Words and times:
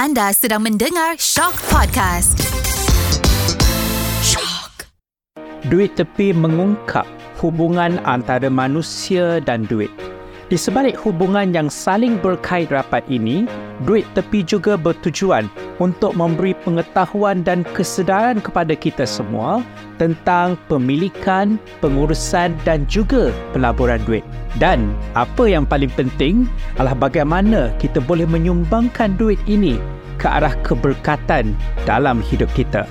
Anda 0.00 0.32
sedang 0.32 0.64
mendengar 0.64 1.20
Shock 1.20 1.60
Podcast. 1.68 2.40
Shock. 4.24 4.88
Duit 5.68 5.92
tepi 5.92 6.32
mengungkap 6.32 7.04
hubungan 7.44 8.00
antara 8.08 8.48
manusia 8.48 9.44
dan 9.44 9.68
duit. 9.68 9.92
Di 10.48 10.56
sebalik 10.56 10.96
hubungan 11.04 11.52
yang 11.52 11.68
saling 11.68 12.16
berkait 12.16 12.72
rapat 12.72 13.04
ini, 13.12 13.44
duit 13.84 14.04
tepi 14.12 14.44
juga 14.44 14.76
bertujuan 14.76 15.48
untuk 15.80 16.12
memberi 16.12 16.52
pengetahuan 16.64 17.40
dan 17.40 17.64
kesedaran 17.72 18.40
kepada 18.40 18.76
kita 18.76 19.08
semua 19.08 19.64
tentang 19.96 20.56
pemilikan, 20.68 21.56
pengurusan 21.80 22.56
dan 22.64 22.84
juga 22.88 23.32
pelaburan 23.52 24.00
duit. 24.04 24.24
Dan 24.58 24.92
apa 25.16 25.46
yang 25.48 25.64
paling 25.64 25.92
penting 25.94 26.48
adalah 26.76 26.96
bagaimana 26.96 27.72
kita 27.80 28.02
boleh 28.02 28.28
menyumbangkan 28.28 29.16
duit 29.16 29.38
ini 29.48 29.80
ke 30.20 30.28
arah 30.28 30.52
keberkatan 30.60 31.56
dalam 31.88 32.20
hidup 32.20 32.52
kita. 32.52 32.84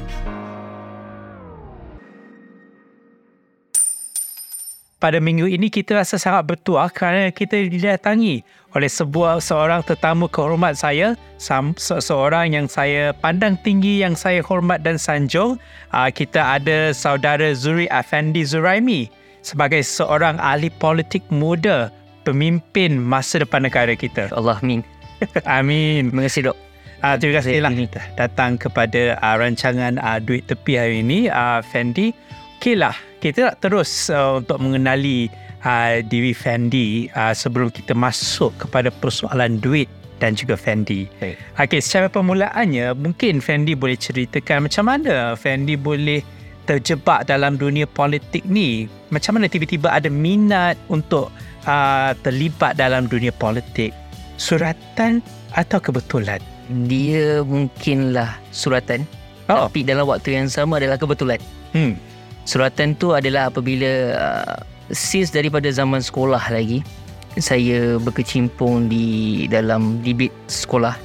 Pada 5.00 5.16
minggu 5.18 5.48
ini 5.48 5.72
kita 5.72 5.96
rasa 5.96 6.20
sangat 6.20 6.44
bertuah 6.52 6.92
kerana 6.92 7.32
kita 7.32 7.56
didatangi 7.72 8.44
oleh 8.76 8.92
sebuah 8.92 9.40
seorang 9.40 9.82
tetamu 9.82 10.28
kehormat 10.28 10.76
saya, 10.76 11.16
se- 11.40 12.04
seorang 12.04 12.54
yang 12.54 12.68
saya 12.68 13.16
pandang 13.16 13.56
tinggi, 13.64 14.04
yang 14.04 14.14
saya 14.14 14.44
hormat 14.44 14.84
dan 14.84 15.00
sanjung. 15.00 15.56
Uh, 15.96 16.12
kita 16.12 16.60
ada 16.60 16.92
saudara 16.92 17.56
Zuri 17.56 17.88
Afendi 17.90 18.44
Zuraimi 18.44 19.10
sebagai 19.42 19.82
seorang 19.82 20.36
ahli 20.38 20.68
politik 20.68 21.24
muda, 21.32 21.90
pemimpin 22.28 23.00
masa 23.00 23.42
depan 23.42 23.66
negara 23.66 23.96
kita. 23.96 24.30
Allah 24.36 24.60
amin. 24.60 24.84
Amin. 25.60 26.12
Terima 26.12 26.24
kasih 26.32 26.42
dok. 26.52 26.58
Uh, 27.00 27.16
terima 27.16 27.40
kasih 27.40 27.64
lah 27.64 27.72
datang 28.20 28.60
kepada 28.60 29.16
uh, 29.20 29.36
rancangan 29.40 30.00
uh, 30.00 30.20
Duit 30.20 30.48
Tepi 30.48 30.76
hari 30.76 31.04
ini, 31.04 31.32
uh, 31.32 31.64
Fendi. 31.64 32.12
Okeylah, 32.60 32.92
kita 33.20 33.52
nak 33.52 33.56
terus 33.60 34.08
uh, 34.08 34.40
untuk 34.40 34.58
mengenali 34.64 35.28
uh, 35.64 36.00
diri 36.04 36.32
Fendi 36.32 37.12
uh, 37.14 37.36
sebelum 37.36 37.70
kita 37.70 37.92
masuk 37.92 38.56
kepada 38.56 38.90
persoalan 38.90 39.60
duit 39.60 39.92
dan 40.20 40.36
juga 40.36 40.60
Fendi. 40.60 41.08
Baik. 41.20 41.36
Okey, 41.60 41.80
secara 41.84 42.08
permulaannya 42.12 42.96
mungkin 42.96 43.40
Fendi 43.40 43.76
boleh 43.76 43.96
ceritakan 43.96 44.68
macam 44.68 44.84
mana 44.88 45.36
Fendi 45.36 45.80
boleh 45.80 46.24
terjebak 46.68 47.26
dalam 47.26 47.58
dunia 47.58 47.90
politik 47.90 48.46
ni. 48.46 48.86
Macam 49.10 49.40
mana 49.40 49.50
tiba-tiba 49.50 49.90
ada 49.90 50.08
minat 50.12 50.78
untuk 50.92 51.34
uh, 51.66 52.12
terlibat 52.22 52.78
dalam 52.78 53.10
dunia 53.10 53.34
politik? 53.34 53.96
Suratan 54.38 55.20
atau 55.58 55.82
kebetulan? 55.82 56.38
Dia 56.86 57.42
mungkinlah 57.42 58.38
suratan. 58.54 59.02
Oh. 59.50 59.66
Tapi 59.66 59.82
dalam 59.82 60.06
waktu 60.06 60.38
yang 60.38 60.46
sama 60.46 60.78
adalah 60.78 61.02
kebetulan. 61.02 61.42
Hmm. 61.74 61.98
Suratan 62.48 62.96
tu 62.98 63.14
adalah 63.14 63.52
apabila 63.52 63.92
uh, 64.16 64.58
since 64.90 65.30
daripada 65.30 65.70
zaman 65.70 66.02
sekolah 66.02 66.42
lagi 66.50 66.82
saya 67.38 68.02
berkecimpung 68.02 68.90
di 68.90 69.46
dalam 69.48 70.02
debate 70.02 70.34
sekolah. 70.50 70.98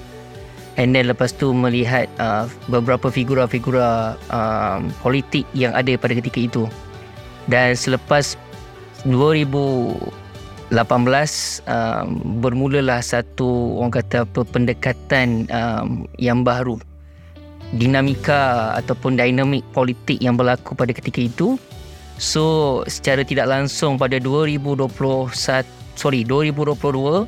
And 0.75 0.91
then 0.91 1.07
lepas 1.07 1.31
tu 1.37 1.55
melihat 1.55 2.11
uh, 2.19 2.51
beberapa 2.67 3.07
figura-figura 3.07 4.19
um, 4.33 4.91
politik 5.05 5.47
yang 5.55 5.71
ada 5.71 5.95
pada 5.95 6.19
ketika 6.19 6.41
itu. 6.41 6.65
Dan 7.47 7.79
selepas 7.79 8.35
2018 9.07 10.03
um, 10.75 12.07
bermulalah 12.43 13.05
satu 13.05 13.79
orang 13.79 13.95
kata 13.95 14.27
apa 14.27 14.41
pendekatan 14.49 15.47
um, 15.53 16.09
yang 16.19 16.43
baru 16.43 16.81
dinamika 17.73 18.75
ataupun 18.77 19.17
dinamik 19.17 19.65
politik 19.73 20.21
yang 20.21 20.37
berlaku 20.37 20.77
pada 20.77 20.93
ketika 20.93 21.25
itu. 21.25 21.57
So 22.21 22.83
secara 22.87 23.25
tidak 23.25 23.49
langsung 23.51 23.99
pada 23.99 24.21
2021 24.21 24.93
sorry 25.95 26.27
2022 26.27 27.27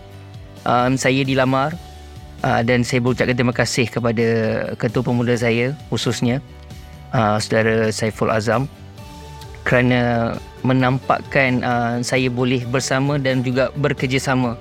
um, 0.66 0.92
saya 0.98 1.22
dilamar 1.22 1.74
uh, 2.42 2.60
dan 2.66 2.82
saya 2.82 3.00
berucapkan 3.02 3.34
terima 3.34 3.54
kasih 3.54 3.86
kepada 3.88 4.26
ketua 4.76 5.02
pemuda 5.06 5.34
saya 5.38 5.72
khususnya 5.88 6.42
uh, 7.14 7.38
saudara 7.38 7.88
Saiful 7.94 8.30
Azam 8.30 8.66
kerana 9.66 10.34
menampakkan 10.62 11.62
uh, 11.62 11.98
saya 12.02 12.30
boleh 12.30 12.62
bersama 12.70 13.18
dan 13.18 13.42
juga 13.42 13.70
bekerjasama 13.78 14.54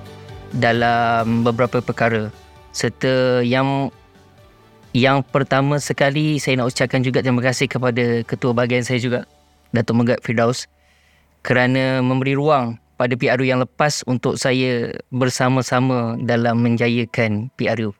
dalam 0.58 1.42
beberapa 1.42 1.82
perkara 1.82 2.30
serta 2.70 3.42
yang 3.42 3.90
yang 4.96 5.20
pertama 5.20 5.76
sekali 5.76 6.40
saya 6.40 6.56
nak 6.56 6.72
ucapkan 6.72 7.04
juga 7.04 7.20
terima 7.20 7.44
kasih 7.44 7.68
kepada 7.68 8.24
ketua 8.24 8.56
bahagian 8.56 8.80
saya 8.80 8.96
juga 8.96 9.28
Datuk 9.68 10.00
Megat 10.00 10.24
Firdaus 10.24 10.64
kerana 11.44 12.00
memberi 12.00 12.32
ruang 12.32 12.80
pada 12.96 13.12
PRU 13.12 13.44
yang 13.44 13.60
lepas 13.60 14.00
untuk 14.08 14.40
saya 14.40 14.96
bersama-sama 15.12 16.16
dalam 16.24 16.64
menjayakan 16.64 17.52
PRU. 17.60 17.92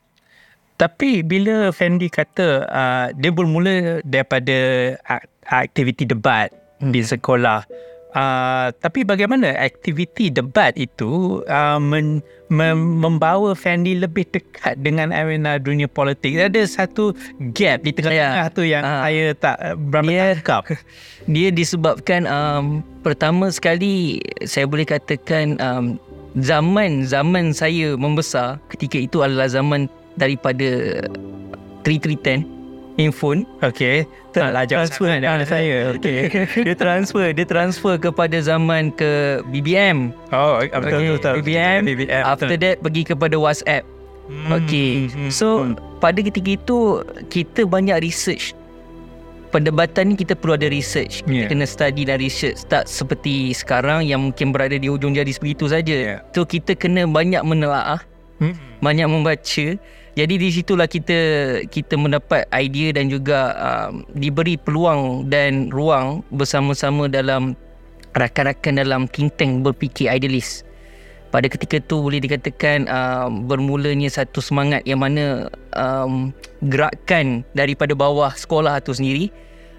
Tapi 0.80 1.20
bila 1.20 1.68
Fendi 1.68 2.08
kata 2.08 2.64
uh, 2.64 3.06
dia 3.12 3.28
bermula 3.28 4.00
daripada 4.00 4.56
aktiviti 5.52 6.08
debat 6.08 6.48
hmm. 6.80 6.96
di 6.96 7.04
sekolah 7.04 7.64
Uh, 8.16 8.72
tapi 8.80 9.04
bagaimana 9.04 9.52
aktiviti 9.60 10.32
debat 10.32 10.72
itu 10.72 11.44
uh, 11.52 11.76
men, 11.76 12.24
mem, 12.48 12.96
membawa 12.96 13.52
Fendi 13.52 13.92
lebih 13.92 14.24
dekat 14.32 14.80
dengan 14.80 15.12
arena 15.12 15.60
dunia 15.60 15.84
politik? 15.84 16.32
Ada 16.40 16.64
satu 16.64 17.12
gap 17.52 17.84
di 17.84 17.92
tengah-tengah 17.92 18.48
ya. 18.48 18.56
tu 18.56 18.64
yang 18.64 18.88
uh, 18.88 19.04
saya 19.04 19.36
tak 19.36 19.56
berapa 19.92 20.08
dia, 20.08 20.24
tangkap. 20.32 20.62
Dia 21.36 21.52
disebabkan 21.52 22.24
um, 22.24 22.80
pertama 23.04 23.52
sekali 23.52 24.24
saya 24.48 24.64
boleh 24.64 24.88
katakan 24.88 25.60
um, 25.60 26.00
zaman 26.40 27.04
zaman 27.04 27.52
saya 27.52 28.00
membesar 28.00 28.56
ketika 28.72 28.96
itu 28.96 29.20
adalah 29.20 29.44
zaman 29.44 29.92
daripada 30.16 31.04
3310 31.84 32.55
handphone 32.96 33.44
okey 33.60 34.08
taklah 34.32 34.64
transfer 34.64 35.08
dengan 35.08 35.44
saya 35.44 35.76
okey 35.96 36.18
dia 36.64 36.74
transfer 36.74 37.30
dia 37.30 37.46
transfer 37.46 37.94
kepada 38.00 38.36
zaman 38.40 38.92
ke 38.96 39.40
BBM 39.52 40.12
oh 40.32 40.60
betul 40.64 41.00
okay. 41.00 41.12
betul 41.20 41.34
BBM, 41.44 41.80
BBM 41.84 42.24
after 42.24 42.48
betul. 42.48 42.64
that 42.64 42.76
pergi 42.80 43.02
kepada 43.04 43.36
WhatsApp 43.36 43.84
hmm. 44.28 44.50
okey 44.60 44.90
hmm. 45.12 45.30
so 45.30 45.62
hmm. 45.62 45.76
pada 46.00 46.18
ketika 46.24 46.56
itu 46.56 47.04
kita 47.28 47.68
banyak 47.68 48.00
research 48.00 48.56
perdebatan 49.54 50.12
ni 50.12 50.14
kita 50.18 50.34
perlu 50.34 50.58
ada 50.58 50.68
research 50.68 51.22
kita 51.24 51.46
yeah. 51.46 51.48
kena 51.48 51.64
study 51.64 52.02
dan 52.04 52.18
research 52.18 52.66
tak 52.66 52.84
seperti 52.90 53.54
sekarang 53.54 54.04
yang 54.04 54.20
mungkin 54.28 54.50
berada 54.50 54.74
di 54.76 54.90
hujung 54.90 55.14
jari 55.14 55.32
begitu 55.38 55.70
saja 55.70 55.96
yeah. 55.96 56.20
so 56.34 56.44
kita 56.44 56.74
kena 56.74 57.06
banyak 57.06 57.40
menelaah 57.40 58.02
hmm. 58.42 58.56
banyak 58.82 59.06
membaca 59.06 59.66
jadi 60.16 60.40
di 60.40 60.48
situlah 60.48 60.88
kita 60.88 61.18
kita 61.68 61.92
mendapat 62.00 62.48
idea 62.56 62.96
dan 62.96 63.12
juga 63.12 63.52
um, 63.60 64.00
diberi 64.16 64.56
peluang 64.56 65.28
dan 65.28 65.68
ruang 65.68 66.24
bersama-sama 66.32 67.04
dalam 67.04 67.52
rakan-rakan 68.16 68.80
dalam 68.80 69.04
think 69.12 69.36
tank 69.36 69.60
berfikir 69.60 70.08
idealis. 70.08 70.64
Pada 71.28 71.52
ketika 71.52 71.84
tu 71.84 72.00
boleh 72.00 72.16
dikatakan 72.24 72.88
um, 72.88 73.44
bermulanya 73.44 74.08
satu 74.08 74.40
semangat 74.40 74.80
yang 74.88 75.04
mana 75.04 75.52
um, 75.76 76.32
gerakan 76.64 77.44
daripada 77.52 77.92
bawah 77.92 78.32
sekolah 78.32 78.80
itu 78.80 78.96
sendiri 78.96 79.26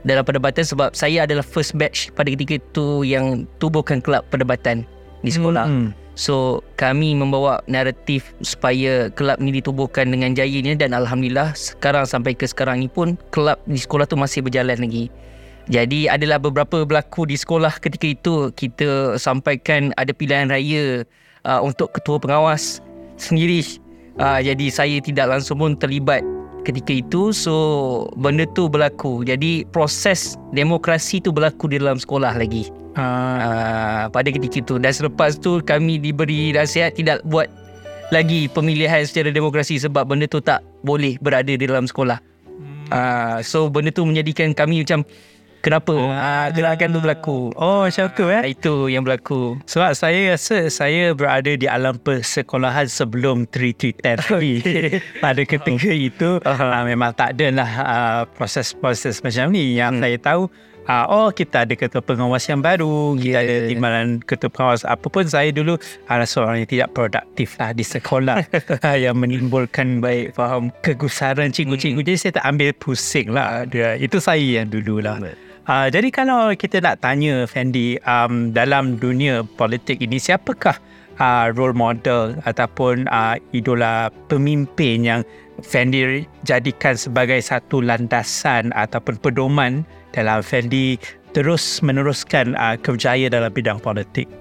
dalam 0.05 0.21
perdebatan 0.21 0.61
sebab 0.61 0.93
saya 0.93 1.25
adalah 1.25 1.41
first 1.41 1.73
batch 1.73 2.13
pada 2.13 2.29
ketika 2.29 2.61
itu 2.61 3.01
yang 3.01 3.49
tubuhkan 3.57 4.05
kelab 4.05 4.21
perdebatan 4.29 4.85
di 5.21 5.31
sekolah. 5.33 5.65
Hmm. 5.65 5.89
So 6.17 6.65
kami 6.81 7.13
membawa 7.13 7.61
naratif 7.69 8.33
supaya 8.41 9.13
kelab 9.13 9.37
ni 9.37 9.53
ditubuhkan 9.53 10.09
dengan 10.09 10.33
jayanya 10.33 10.73
dan 10.73 10.97
alhamdulillah 10.97 11.53
sekarang 11.53 12.09
sampai 12.09 12.33
ke 12.33 12.49
sekarang 12.49 12.81
ni 12.81 12.89
pun 12.89 13.13
kelab 13.29 13.61
di 13.69 13.77
sekolah 13.77 14.09
tu 14.09 14.17
masih 14.17 14.41
berjalan 14.41 14.81
lagi. 14.81 15.13
Jadi 15.67 16.07
adalah 16.07 16.39
beberapa 16.39 16.87
berlaku 16.87 17.27
di 17.27 17.35
sekolah 17.37 17.77
ketika 17.83 18.07
itu 18.07 18.33
kita 18.55 19.19
sampaikan 19.19 19.91
ada 19.99 20.15
pilihan 20.15 20.47
raya 20.47 21.03
uh, 21.45 21.61
untuk 21.61 21.91
ketua 21.93 22.17
pengawas 22.17 22.79
sendiri. 23.19 23.61
Uh, 24.17 24.41
jadi 24.41 24.65
saya 24.73 24.97
tidak 25.03 25.37
langsung 25.37 25.61
pun 25.61 25.77
terlibat 25.77 26.25
ketika 26.67 26.99
itu 26.99 27.31
so 27.31 27.55
benda 28.19 28.43
tu 28.51 28.67
berlaku. 28.67 29.23
Jadi 29.23 29.63
proses 29.71 30.35
demokrasi 30.51 31.23
tu 31.23 31.31
berlaku 31.31 31.71
di 31.71 31.79
dalam 31.79 31.95
sekolah 31.95 32.35
lagi. 32.35 32.67
Uh, 32.97 34.09
pada 34.11 34.27
ketika 34.27 34.59
itu 34.59 34.75
dan 34.81 34.91
selepas 34.91 35.37
tu 35.39 35.63
kami 35.63 36.01
diberi 36.01 36.51
nasihat 36.51 36.97
tidak 36.97 37.23
buat 37.29 37.47
lagi 38.09 38.51
pemilihan 38.51 39.05
secara 39.07 39.29
demokrasi 39.29 39.77
sebab 39.79 40.09
benda 40.09 40.27
tu 40.27 40.43
tak 40.43 40.65
boleh 40.83 41.15
berada 41.23 41.53
di 41.53 41.63
dalam 41.63 41.87
sekolah. 41.87 42.19
Uh, 42.91 43.39
so 43.43 43.71
benda 43.71 43.91
tu 43.91 44.03
menjadikan 44.03 44.51
kami 44.51 44.83
macam 44.83 45.07
Kenapa? 45.67 45.91
Ah, 46.15 46.47
gerakan 46.47 46.95
tu 46.95 46.99
berlaku. 47.03 47.51
Oh 47.59 47.83
macam 47.83 48.07
tu 48.15 48.31
eh? 48.31 48.55
Itu 48.55 48.87
yang 48.87 49.03
berlaku. 49.03 49.59
Sebab 49.67 49.91
saya 49.99 50.31
rasa 50.31 50.71
saya 50.71 51.11
berada 51.11 51.51
di 51.59 51.67
alam 51.67 51.99
persekolahan 51.99 52.87
sebelum 52.87 53.43
3310 53.51 53.99
Pada 55.23 55.41
ketika 55.43 55.91
itu 55.91 56.39
uh, 56.39 56.83
memang 56.87 57.11
tak 57.11 57.35
ada 57.35 57.51
lah 57.51 57.71
uh, 57.83 58.21
proses-proses 58.39 59.19
macam 59.19 59.51
ni. 59.51 59.75
Yang 59.75 59.99
Hmm. 59.99 60.03
saya 60.07 60.17
tahu 60.23 60.41
uh, 60.87 61.05
Oh 61.11 61.27
kita 61.35 61.67
ada 61.67 61.75
ketua 61.75 61.99
pengawas 61.99 62.47
yang 62.47 62.63
baru 62.63 63.19
Kita 63.19 63.37
ada 63.43 63.51
Yeah. 63.59 63.67
timbalan 63.67 64.23
ketua 64.23 64.47
pengawas. 64.47 64.87
Apa 64.87 65.11
pun 65.11 65.27
saya 65.27 65.51
dulu 65.51 65.75
adalah 66.07 66.29
seorang 66.31 66.63
yang 66.63 66.69
tidak 66.71 66.95
produktif 66.95 67.59
lah 67.59 67.75
di 67.75 67.83
sekolah. 67.83 68.39
Yang 69.03 69.15
menimbulkan 69.19 69.99
baik 69.99 70.31
faham 70.31 70.71
kegusaran. 70.79 71.51
Cikgu-cikgu 71.51 71.99
Jadi 72.07 72.15
saya 72.15 72.31
tak 72.39 72.45
ambil 72.55 72.71
pusing 72.71 73.35
lah. 73.35 73.67
Dia, 73.67 73.99
Itu 73.99 74.23
saya 74.23 74.63
yang 74.63 74.71
dulu 74.71 75.03
lah 75.03 75.19
Uh, 75.67 75.91
jadi 75.91 76.07
kalau 76.15 76.55
kita 76.55 76.79
nak 76.79 77.03
tanya 77.03 77.43
Fendi 77.43 77.99
um, 78.07 78.55
dalam 78.55 78.95
dunia 78.95 79.43
politik 79.59 79.99
ini 79.99 80.15
siapakah 80.15 80.79
uh, 81.19 81.51
role 81.51 81.75
model 81.75 82.39
ataupun 82.47 83.03
uh, 83.11 83.35
idola 83.51 84.07
pemimpin 84.31 85.03
yang 85.03 85.21
Fendi 85.59 86.23
jadikan 86.47 86.95
sebagai 86.95 87.43
satu 87.43 87.83
landasan 87.83 88.71
ataupun 88.79 89.19
pedoman 89.19 89.83
dalam 90.15 90.39
Fendi 90.39 90.95
terus 91.35 91.83
meneruskan 91.83 92.55
uh, 92.55 92.79
kerjaya 92.79 93.27
dalam 93.27 93.51
bidang 93.51 93.83
politik. 93.83 94.31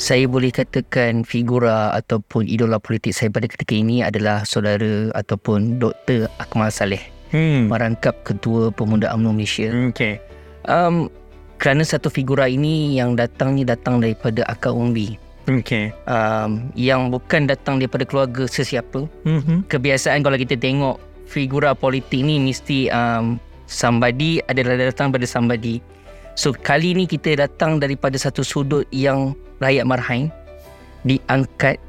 Saya 0.00 0.24
boleh 0.30 0.48
katakan 0.48 1.28
figura 1.28 1.92
ataupun 1.92 2.48
idola 2.48 2.80
politik 2.80 3.12
saya 3.12 3.28
pada 3.28 3.52
ketika 3.52 3.76
ini 3.76 4.00
adalah 4.00 4.48
saudara 4.48 5.12
ataupun 5.12 5.76
Dr. 5.76 6.30
Akmal 6.40 6.72
Saleh, 6.72 7.02
Hmm. 7.28 7.68
merangkap 7.68 8.16
Ketua 8.24 8.72
Pemuda 8.72 9.12
UMNO 9.12 9.36
Malaysia. 9.36 9.68
Okay. 9.92 10.22
Um, 10.68 11.08
kerana 11.58 11.82
satu 11.82 12.06
figura 12.12 12.46
ini 12.46 12.94
yang 12.94 13.18
datang 13.18 13.58
ni 13.58 13.66
datang 13.66 13.98
daripada 13.98 14.46
akar 14.46 14.70
umbi. 14.70 15.18
Okay. 15.48 15.90
Um, 16.04 16.68
yang 16.76 17.08
bukan 17.08 17.48
datang 17.48 17.80
daripada 17.80 18.04
keluarga 18.04 18.44
sesiapa. 18.44 19.08
Mm-hmm. 19.24 19.66
Kebiasaan 19.72 20.20
kalau 20.20 20.36
kita 20.36 20.54
tengok 20.60 21.00
figura 21.24 21.72
politik 21.72 22.20
ni 22.20 22.36
mesti 22.36 22.92
um, 22.92 23.40
somebody 23.64 24.44
adalah 24.46 24.76
datang 24.76 25.08
daripada 25.10 25.26
somebody. 25.26 25.80
So 26.38 26.54
kali 26.54 26.94
ni 26.94 27.10
kita 27.10 27.34
datang 27.34 27.82
daripada 27.82 28.14
satu 28.14 28.46
sudut 28.46 28.86
yang 28.94 29.34
rakyat 29.58 29.82
marhain 29.88 30.30
diangkat 31.02 31.82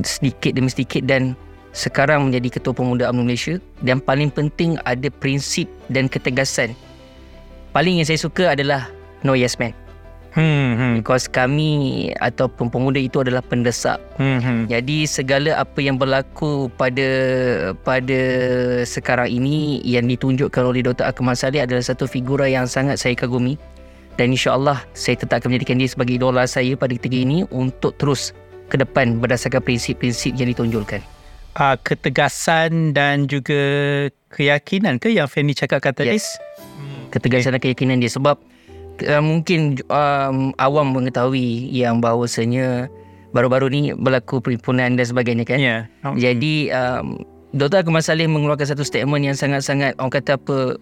sedikit 0.00 0.56
demi 0.56 0.72
sedikit 0.72 1.04
dan 1.04 1.36
sekarang 1.72 2.28
menjadi 2.28 2.60
ketua 2.60 2.72
pemuda 2.72 3.08
UMNO 3.12 3.28
Malaysia 3.28 3.56
dan 3.84 4.00
paling 4.00 4.32
penting 4.32 4.80
ada 4.88 5.08
prinsip 5.08 5.68
dan 5.92 6.08
ketegasan. 6.08 6.72
Paling 7.72 8.00
yang 8.00 8.06
saya 8.08 8.20
suka 8.20 8.52
adalah 8.52 8.92
no 9.24 9.32
yes 9.32 9.56
man 9.56 9.72
Hmm. 10.32 10.80
Hmm. 10.80 10.92
because 10.96 11.28
kami 11.28 12.08
ataupun 12.16 12.72
pemuda 12.72 12.96
itu 12.96 13.20
adalah 13.20 13.44
pendesak 13.44 14.00
Hmm. 14.16 14.64
jadi 14.64 15.04
segala 15.04 15.60
apa 15.60 15.76
yang 15.84 16.00
berlaku 16.00 16.72
pada 16.72 17.04
pada 17.84 18.20
sekarang 18.88 19.28
ini 19.28 19.84
yang 19.84 20.08
ditunjukkan 20.08 20.64
oleh 20.64 20.80
Dr. 20.80 21.04
Akmal 21.04 21.36
Saleh 21.36 21.60
adalah 21.60 21.84
satu 21.84 22.08
figura 22.08 22.48
yang 22.48 22.64
sangat 22.64 22.96
saya 22.96 23.12
kagumi 23.12 23.60
dan 24.16 24.32
insya-Allah 24.32 24.80
saya 24.96 25.20
tetap 25.20 25.44
akan 25.44 25.52
menjadikan 25.52 25.76
dia 25.76 25.92
sebagai 25.92 26.16
idola 26.16 26.48
saya 26.48 26.80
pada 26.80 26.96
ketika 26.96 27.16
ini 27.16 27.44
untuk 27.52 27.92
terus 28.00 28.32
ke 28.72 28.80
depan 28.80 29.20
berdasarkan 29.20 29.60
prinsip-prinsip 29.60 30.32
yang 30.32 30.48
ditunjukkan. 30.48 31.04
Uh, 31.52 31.76
ketegasan 31.84 32.96
dan 32.96 33.28
juga 33.28 33.60
keyakinan 34.32 34.96
ke 34.96 35.12
yang 35.12 35.28
Fendi 35.28 35.52
cakapkan 35.52 35.92
tadi? 35.92 36.16
Yes. 36.16 36.40
Ketegasan 37.12 37.54
dan 37.54 37.60
keyakinan 37.60 38.00
dia 38.00 38.08
sebab 38.08 38.40
uh, 39.04 39.22
mungkin 39.22 39.78
um, 39.92 40.56
awam 40.56 40.96
mengetahui 40.96 41.68
yang 41.68 42.00
bahawasanya 42.00 42.88
baru-baru 43.36 43.66
ni 43.68 43.80
berlaku 43.96 44.40
perhimpunan 44.40 44.96
dan 44.96 45.04
sebagainya 45.04 45.44
kan. 45.44 45.58
Ya. 45.60 45.76
Oh. 46.04 46.16
Jadi 46.16 46.72
um, 46.72 47.20
Dr. 47.52 47.84
Akmal 47.84 48.00
Saleh 48.00 48.24
mengeluarkan 48.24 48.64
satu 48.64 48.80
statement 48.80 49.28
yang 49.28 49.36
sangat-sangat 49.36 49.96
orang 50.00 50.12
kata 50.12 50.40
apa 50.40 50.80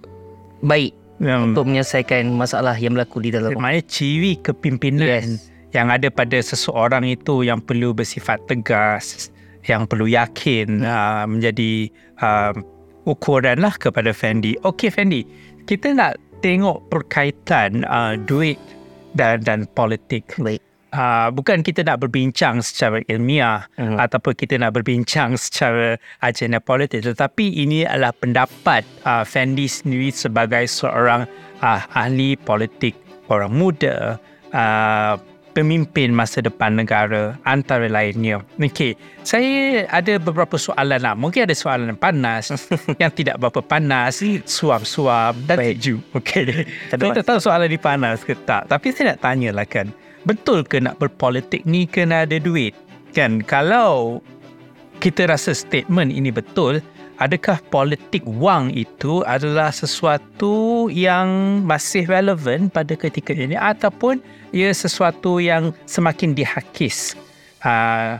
baik 0.63 0.95
Um, 1.21 1.53
untuk 1.53 1.69
menyelesaikan 1.69 2.33
masalah 2.33 2.73
yang 2.81 2.97
berlaku 2.97 3.21
di 3.21 3.29
dalam 3.29 3.53
Maknanya 3.53 3.85
ciri 3.93 4.41
kepimpinan 4.41 5.05
Yes. 5.05 5.53
yang 5.77 5.93
ada 5.93 6.09
pada 6.09 6.41
seseorang 6.41 7.05
itu 7.05 7.45
yang 7.45 7.61
perlu 7.61 7.93
bersifat 7.93 8.41
tegas, 8.49 9.29
yang 9.69 9.85
perlu 9.85 10.09
yakin 10.09 10.81
uh, 10.81 11.29
menjadi 11.29 11.93
uh, 12.25 12.57
ukuran 13.05 13.61
lah 13.61 13.77
kepada 13.77 14.17
Fendi. 14.17 14.57
Okey 14.65 14.89
Fendi, 14.89 15.29
kita 15.65 15.93
nak 15.93 16.17
tengok 16.41 16.81
perkaitan 16.89 17.85
uh, 17.85 18.17
duit 18.17 18.57
dan 19.13 19.43
dan 19.45 19.69
politik. 19.77 20.25
Uh, 20.91 21.31
bukan 21.31 21.63
kita 21.63 21.87
nak 21.87 22.03
berbincang 22.03 22.59
secara 22.59 22.99
ilmiah 23.07 23.63
Hmm. 23.79 23.95
ataupun 23.95 24.35
kita 24.35 24.59
nak 24.59 24.75
berbincang 24.75 25.39
secara 25.39 25.95
agenda 26.19 26.59
politik 26.59 27.07
tetapi 27.07 27.63
ini 27.63 27.87
adalah 27.87 28.11
pendapat 28.11 28.83
uh, 29.07 29.23
Fendi 29.23 29.71
sendiri 29.71 30.11
sebagai 30.11 30.67
seorang 30.67 31.31
uh, 31.63 31.81
ahli 31.95 32.35
politik 32.35 32.99
orang 33.31 33.55
muda 33.55 34.19
uh, 34.51 35.15
pemimpin 35.61 36.17
masa 36.17 36.41
depan 36.41 36.73
negara 36.81 37.37
antara 37.45 37.85
lainnya. 37.85 38.41
Okey, 38.57 38.97
saya 39.21 39.85
ada 39.93 40.17
beberapa 40.17 40.57
soalan 40.57 41.05
lah. 41.05 41.13
Mungkin 41.13 41.45
ada 41.45 41.53
soalan 41.53 41.93
yang 41.93 42.01
panas, 42.01 42.49
yang 43.03 43.13
tidak 43.13 43.37
berapa 43.37 43.61
panas, 43.61 44.25
suam-suam 44.49 45.37
dan 45.45 45.61
Baik. 45.61 45.77
sejuk. 45.77 46.01
Okey. 46.17 46.65
Saya 46.89 47.13
tak 47.21 47.27
tahu 47.29 47.39
soalan 47.45 47.69
ni 47.69 47.77
panas 47.77 48.25
ke 48.25 48.33
tak. 48.49 48.73
Tapi 48.73 48.89
saya 48.97 49.13
nak 49.13 49.21
tanya 49.21 49.53
lah 49.53 49.69
kan. 49.69 49.93
Betul 50.25 50.65
ke 50.65 50.81
nak 50.81 50.97
berpolitik 50.97 51.69
ni 51.69 51.85
kena 51.85 52.25
ada 52.25 52.41
duit? 52.41 52.73
Kan 53.13 53.45
kalau 53.45 54.25
kita 55.05 55.29
rasa 55.29 55.53
statement 55.53 56.13
ini 56.13 56.33
betul, 56.33 56.81
adakah 57.21 57.61
politik 57.69 58.25
wang 58.25 58.73
itu 58.73 59.21
adalah 59.29 59.69
sesuatu 59.73 60.89
yang 60.89 61.61
masih 61.69 62.09
relevan 62.09 62.73
pada 62.73 62.97
ketika 62.97 63.37
ini 63.37 63.57
ataupun 63.57 64.25
ia 64.51 64.71
sesuatu 64.75 65.39
yang 65.43 65.75
semakin 65.87 66.35
dihakis? 66.35 67.15
Uh, 67.61 68.17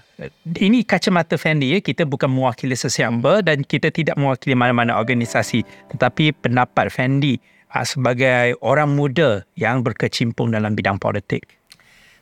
ini 0.61 0.85
kacamata 0.85 1.41
Fendi 1.41 1.73
ya 1.73 1.81
kita 1.81 2.05
bukan 2.05 2.29
mewakili 2.29 2.77
sesiapa 2.77 3.41
dan 3.41 3.65
kita 3.65 3.89
tidak 3.89 4.21
mewakili 4.21 4.53
mana-mana 4.53 5.01
organisasi 5.01 5.65
tetapi 5.89 6.37
pendapat 6.45 6.93
Fendi 6.93 7.41
uh, 7.73 7.81
sebagai 7.81 8.53
orang 8.61 8.93
muda 8.93 9.41
yang 9.57 9.81
berkecimpung 9.81 10.53
dalam 10.53 10.77
bidang 10.77 11.01
politik. 11.01 11.49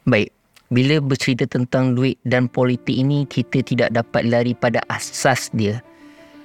Baik. 0.07 0.31
Bila 0.69 1.01
bercerita 1.01 1.49
tentang 1.49 1.97
duit 1.97 2.21
dan 2.29 2.45
politik 2.45 2.93
ini 2.93 3.25
kita 3.25 3.65
tidak 3.65 3.89
dapat 3.89 4.29
lari 4.29 4.53
pada 4.53 4.85
asas 4.93 5.49
dia. 5.57 5.81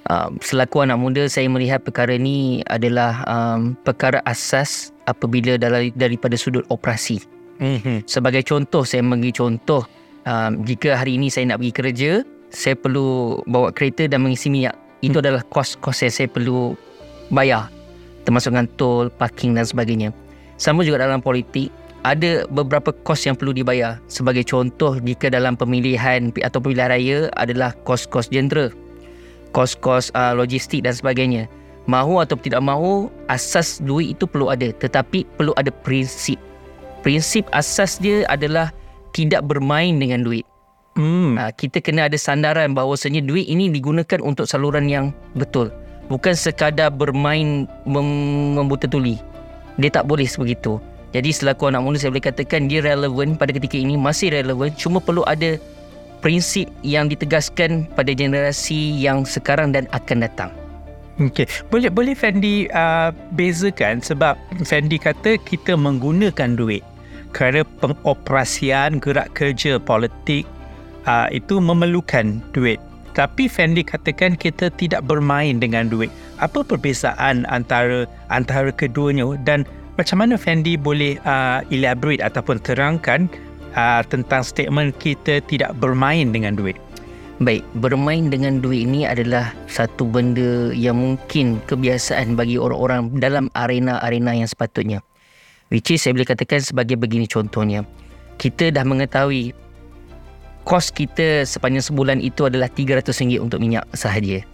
Um, 0.08 0.40
selaku 0.40 0.84
anak 0.84 1.00
muda 1.00 1.28
saya 1.28 1.48
melihat 1.48 1.84
perkara 1.84 2.16
ini 2.16 2.64
adalah 2.68 3.24
um, 3.28 3.76
perkara 3.88 4.20
asas 4.28 4.96
apabila 5.08 5.60
dari, 5.60 5.92
daripada 5.96 6.40
sudut 6.40 6.64
operasi. 6.72 7.24
Mm-hmm. 7.64 7.98
Sebagai 8.12 8.44
contoh, 8.44 8.84
saya 8.84 9.00
bagi 9.08 9.32
contoh 9.32 9.88
um, 10.28 10.52
jika 10.68 11.00
hari 11.00 11.16
ini 11.16 11.32
saya 11.32 11.48
nak 11.48 11.64
pergi 11.64 11.74
kerja, 11.74 12.12
saya 12.52 12.76
perlu 12.76 13.40
bawa 13.48 13.72
kereta 13.72 14.04
dan 14.12 14.20
mengisi 14.28 14.52
minyak. 14.52 14.76
Itu 15.00 15.24
adalah 15.24 15.48
kos-kos 15.48 16.04
yang 16.04 16.12
saya 16.12 16.28
perlu 16.28 16.76
bayar. 17.32 17.72
Termasuk 18.28 18.52
dengan 18.52 18.68
tol, 18.76 19.08
parking 19.08 19.56
dan 19.56 19.64
sebagainya. 19.64 20.12
Sama 20.60 20.84
juga 20.84 21.08
dalam 21.08 21.24
politik, 21.24 21.72
ada 22.04 22.44
beberapa 22.52 22.92
kos 22.92 23.24
yang 23.24 23.40
perlu 23.40 23.56
dibayar. 23.56 24.00
Sebagai 24.12 24.44
contoh, 24.44 25.00
jika 25.00 25.32
dalam 25.32 25.56
pemilihan 25.56 26.36
atau 26.44 26.60
pemilihan 26.60 26.92
raya 26.92 27.18
adalah 27.40 27.72
kos-kos 27.88 28.28
jentera, 28.28 28.72
kos-kos 29.56 30.12
uh, 30.16 30.36
logistik 30.36 30.84
dan 30.84 30.96
sebagainya. 30.96 31.48
Mahu 31.84 32.24
atau 32.24 32.40
tidak 32.40 32.64
mahu, 32.64 33.12
asas 33.28 33.84
duit 33.84 34.16
itu 34.16 34.24
perlu 34.24 34.48
ada. 34.52 34.72
Tetapi 34.72 35.28
perlu 35.36 35.52
ada 35.60 35.68
prinsip 35.68 36.40
prinsip 37.04 37.46
asas 37.52 38.00
dia 38.00 38.24
adalah 38.32 38.72
tidak 39.14 39.46
bermain 39.46 40.00
dengan 40.00 40.26
duit. 40.26 40.48
Mm. 40.98 41.38
Ha, 41.38 41.50
kita 41.54 41.82
kena 41.82 42.08
ada 42.08 42.18
sandaran 42.18 42.74
bahawasanya 42.74 43.22
duit 43.26 43.46
ini 43.50 43.70
digunakan 43.70 44.22
untuk 44.24 44.48
saluran 44.48 44.90
yang 44.90 45.12
betul. 45.38 45.70
Bukan 46.08 46.34
sekadar 46.34 46.94
bermain 46.94 47.66
mem- 47.86 48.54
membuta 48.58 48.88
tuli. 48.88 49.18
Dia 49.78 49.90
tak 49.90 50.06
boleh 50.06 50.26
sebegitu. 50.26 50.78
Jadi 51.14 51.30
selaku 51.30 51.70
anak 51.70 51.82
muda 51.86 51.98
saya 52.02 52.10
boleh 52.10 52.26
katakan 52.26 52.66
dia 52.66 52.82
relevan 52.82 53.38
pada 53.38 53.54
ketika 53.54 53.78
ini 53.78 53.94
masih 53.94 54.34
relevan 54.34 54.74
cuma 54.74 54.98
perlu 54.98 55.22
ada 55.30 55.62
prinsip 56.26 56.66
yang 56.82 57.06
ditegaskan 57.06 57.86
pada 57.94 58.18
generasi 58.18 58.98
yang 58.98 59.22
sekarang 59.22 59.70
dan 59.70 59.86
akan 59.94 60.26
datang. 60.26 60.50
Okey, 61.22 61.46
boleh 61.70 61.94
boleh 61.94 62.18
Fendi 62.18 62.66
uh, 62.74 63.14
bezakan 63.38 64.02
sebab 64.02 64.34
Fendi 64.66 64.98
kata 64.98 65.38
kita 65.38 65.78
menggunakan 65.78 66.58
duit 66.58 66.82
kerana 67.34 67.66
pengoperasian 67.82 69.02
gerak 69.02 69.34
kerja 69.34 69.82
politik 69.82 70.46
uh, 71.10 71.28
itu 71.34 71.60
memerlukan 71.60 72.40
duit. 72.54 72.80
Tapi 73.14 73.46
Fendi 73.46 73.86
katakan 73.86 74.34
kita 74.34 74.74
tidak 74.74 75.06
bermain 75.06 75.62
dengan 75.62 75.86
duit. 75.86 76.10
Apa 76.42 76.66
perbezaan 76.66 77.46
antara 77.46 78.10
antara 78.34 78.74
keduanya 78.74 79.38
dan 79.46 79.70
macam 80.02 80.26
mana 80.26 80.34
Fendi 80.34 80.74
boleh 80.74 81.22
uh, 81.22 81.62
elaborate 81.70 82.26
ataupun 82.26 82.58
terangkan 82.66 83.30
uh, 83.78 84.02
tentang 84.10 84.42
statement 84.42 84.98
kita 84.98 85.46
tidak 85.46 85.78
bermain 85.78 86.34
dengan 86.34 86.58
duit? 86.58 86.74
Baik, 87.42 87.66
bermain 87.82 88.30
dengan 88.34 88.62
duit 88.62 88.86
ini 88.86 89.06
adalah 89.10 89.54
satu 89.66 90.06
benda 90.10 90.70
yang 90.74 90.98
mungkin 90.98 91.62
kebiasaan 91.66 92.34
bagi 92.34 92.62
orang-orang 92.62 93.14
dalam 93.18 93.50
arena-arena 93.58 94.38
yang 94.38 94.50
sepatutnya. 94.50 95.02
Which 95.74 95.90
is 95.90 96.06
saya 96.06 96.14
boleh 96.14 96.30
katakan 96.30 96.62
sebagai 96.62 96.94
begini 97.02 97.26
contohnya. 97.26 97.82
Kita 98.38 98.70
dah 98.70 98.86
mengetahui 98.86 99.58
kos 100.70 100.94
kita 100.94 101.50
sepanjang 101.50 101.82
sebulan 101.90 102.22
itu 102.22 102.46
adalah 102.46 102.70
RM300 102.70 103.42
untuk 103.42 103.58
minyak 103.58 103.90
sahaja. 103.98 104.46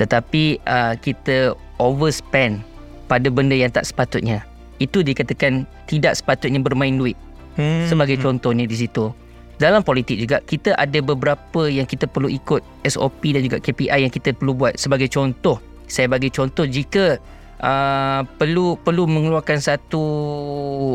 Tetapi 0.00 0.64
uh, 0.64 0.96
kita 0.96 1.52
overspend 1.76 2.64
pada 3.12 3.28
benda 3.28 3.52
yang 3.52 3.68
tak 3.68 3.84
sepatutnya 3.84 4.40
itu 4.80 5.04
dikatakan 5.04 5.68
tidak 5.84 6.16
sepatutnya 6.16 6.64
bermain 6.64 6.96
duit. 6.96 7.18
Hmm. 7.60 7.84
Sebagai 7.84 8.16
contohnya 8.16 8.64
di 8.64 8.78
situ. 8.78 9.12
Dalam 9.58 9.82
politik 9.82 10.22
juga 10.22 10.38
kita 10.46 10.78
ada 10.78 11.02
beberapa 11.02 11.66
yang 11.66 11.84
kita 11.84 12.06
perlu 12.06 12.30
ikut 12.30 12.62
SOP 12.86 13.34
dan 13.34 13.42
juga 13.42 13.58
KPI 13.58 14.06
yang 14.06 14.12
kita 14.14 14.32
perlu 14.32 14.54
buat. 14.54 14.78
Sebagai 14.78 15.10
contoh, 15.10 15.58
saya 15.90 16.06
bagi 16.06 16.30
contoh 16.30 16.62
jika 16.62 17.18
uh, 17.62 18.22
perlu 18.38 18.78
perlu 18.80 19.06
mengeluarkan 19.06 19.58
satu 19.58 20.02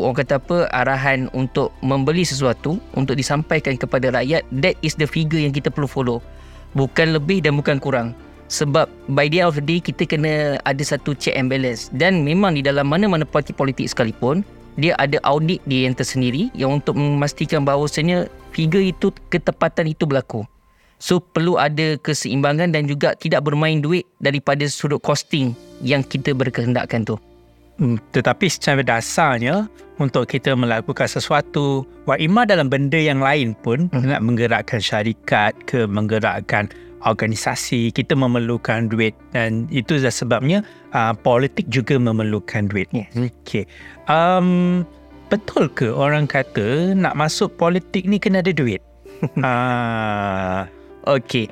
orang 0.04 0.18
kata 0.20 0.34
apa 0.40 0.56
arahan 0.72 1.28
untuk 1.36 1.72
membeli 1.80 2.24
sesuatu 2.24 2.80
untuk 2.96 3.16
disampaikan 3.16 3.76
kepada 3.76 4.12
rakyat, 4.12 4.44
that 4.52 4.76
is 4.80 4.96
the 4.96 5.08
figure 5.08 5.40
yang 5.40 5.52
kita 5.52 5.68
perlu 5.68 5.88
follow. 5.88 6.18
Bukan 6.74 7.14
lebih 7.14 7.44
dan 7.44 7.54
bukan 7.54 7.78
kurang. 7.78 8.16
Sebab 8.52 8.90
by 9.16 9.26
the 9.32 9.40
end 9.40 9.48
of 9.48 9.56
the 9.56 9.64
day 9.64 9.80
kita 9.80 10.04
kena 10.04 10.60
ada 10.68 10.82
satu 10.84 11.16
check 11.16 11.34
and 11.34 11.48
balance. 11.48 11.88
Dan 11.94 12.26
memang 12.26 12.58
di 12.58 12.62
dalam 12.62 12.86
mana-mana 12.90 13.24
parti 13.24 13.56
politik 13.56 13.88
sekalipun 13.88 14.44
dia 14.74 14.98
ada 14.98 15.22
audit 15.22 15.62
dia 15.70 15.86
yang 15.86 15.94
tersendiri 15.94 16.50
yang 16.52 16.82
untuk 16.82 16.98
memastikan 16.98 17.62
bahawasanya 17.62 18.26
figure 18.50 18.82
itu 18.82 19.14
ketepatan 19.30 19.94
itu 19.94 20.02
berlaku 20.02 20.42
so 20.98 21.20
perlu 21.20 21.58
ada 21.60 21.98
keseimbangan 22.00 22.72
dan 22.74 22.88
juga 22.88 23.14
tidak 23.18 23.44
bermain 23.46 23.82
duit 23.82 24.06
daripada 24.18 24.64
sudut 24.66 25.02
costing 25.02 25.52
yang 25.84 26.02
kita 26.02 26.32
berkehendakkan 26.32 27.04
tu 27.04 27.18
Hmm, 27.74 27.98
tetapi 28.14 28.46
secara 28.46 28.86
dasarnya 28.86 29.66
untuk 29.98 30.30
kita 30.30 30.54
melakukan 30.54 31.10
sesuatu 31.10 31.82
Wa'imah 32.06 32.46
dalam 32.46 32.70
benda 32.70 32.94
yang 32.94 33.18
lain 33.18 33.50
pun 33.66 33.90
hmm. 33.90 34.14
nak 34.14 34.22
menggerakkan 34.22 34.78
syarikat 34.78 35.58
ke 35.66 35.82
menggerakkan 35.82 36.70
organisasi 37.02 37.90
kita 37.90 38.14
memerlukan 38.14 38.86
duit 38.86 39.12
dan 39.34 39.66
itu 39.74 39.98
adalah 39.98 40.14
sebabnya 40.14 40.58
uh, 40.94 41.12
politik 41.18 41.66
juga 41.66 41.98
memerlukan 41.98 42.70
duit. 42.70 42.86
Yes. 42.94 43.10
Okay. 43.42 43.66
Um, 44.06 44.86
betul 45.26 45.66
ke 45.74 45.90
orang 45.90 46.30
kata 46.30 46.94
nak 46.94 47.18
masuk 47.18 47.58
politik 47.58 48.06
ni 48.06 48.22
kena 48.22 48.38
ada 48.38 48.54
duit? 48.54 48.80
uh, 49.42 50.62
okay. 51.06 51.46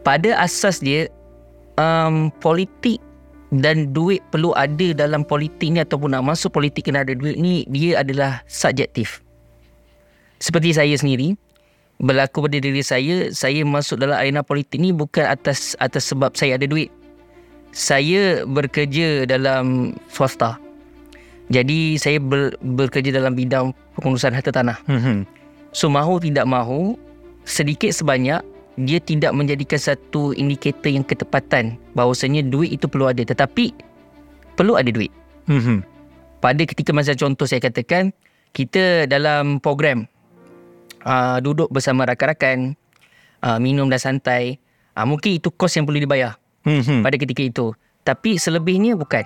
Pada 0.00 0.32
asas 0.40 0.80
dia 0.80 1.10
um, 1.76 2.32
politik 2.40 2.98
dan 3.50 3.90
duit 3.90 4.22
perlu 4.30 4.54
ada 4.54 4.94
dalam 4.94 5.26
politik 5.26 5.74
ni 5.74 5.82
ataupun 5.82 6.14
nak 6.14 6.22
masuk 6.22 6.54
politik 6.54 6.86
kena 6.86 7.02
ada 7.02 7.12
duit 7.12 7.36
ni 7.36 7.66
dia 7.68 8.00
adalah 8.00 8.40
subjektif. 8.46 9.20
Seperti 10.40 10.72
saya 10.72 10.96
sendiri, 10.96 11.36
berlaku 12.00 12.48
pada 12.48 12.56
diri 12.56 12.80
saya 12.80 13.28
saya 13.30 13.60
masuk 13.60 14.00
dalam 14.00 14.16
arena 14.16 14.40
politik 14.40 14.80
ni 14.80 14.90
bukan 14.90 15.28
atas 15.28 15.76
atas 15.76 16.08
sebab 16.08 16.32
saya 16.32 16.56
ada 16.56 16.64
duit 16.64 16.88
saya 17.76 18.42
bekerja 18.48 19.28
dalam 19.28 19.94
swasta 20.08 20.56
jadi 21.52 22.00
saya 22.00 22.16
ber, 22.18 22.56
bekerja 22.64 23.12
dalam 23.12 23.36
bidang 23.36 23.76
pengurusan 24.00 24.32
harta 24.32 24.48
tanah 24.48 24.80
mm-hmm. 24.88 25.28
so 25.76 25.92
mahu 25.92 26.16
tidak 26.24 26.48
mahu 26.48 26.96
sedikit 27.44 27.92
sebanyak 27.92 28.40
dia 28.78 29.02
tidak 29.02 29.34
menjadikan 29.34 29.80
satu 29.80 30.36
indikator 30.36 30.90
yang 30.92 31.02
ketepatan 31.02 31.74
bahawasanya 31.94 32.46
duit 32.46 32.74
itu 32.74 32.86
perlu 32.86 33.10
ada 33.10 33.22
tetapi 33.22 33.74
perlu 34.54 34.78
ada 34.78 34.90
duit 34.92 35.10
mm-hmm. 35.50 35.78
pada 36.38 36.62
ketika 36.62 36.90
masa 36.94 37.16
contoh 37.18 37.48
saya 37.48 37.58
katakan 37.58 38.14
kita 38.50 39.06
dalam 39.06 39.62
program 39.62 40.10
uh, 41.04 41.38
duduk 41.40 41.68
bersama 41.72 42.04
rakan-rakan, 42.08 42.76
uh, 43.44 43.58
minum 43.60 43.88
dan 43.88 44.00
santai, 44.00 44.58
uh, 44.96 45.06
mungkin 45.06 45.38
itu 45.38 45.48
kos 45.52 45.76
yang 45.76 45.86
perlu 45.88 46.00
dibayar 46.02 46.36
mm-hmm. 46.66 47.00
pada 47.04 47.16
ketika 47.16 47.42
itu. 47.44 47.66
Tapi 48.02 48.40
selebihnya 48.40 48.96
bukan. 48.96 49.24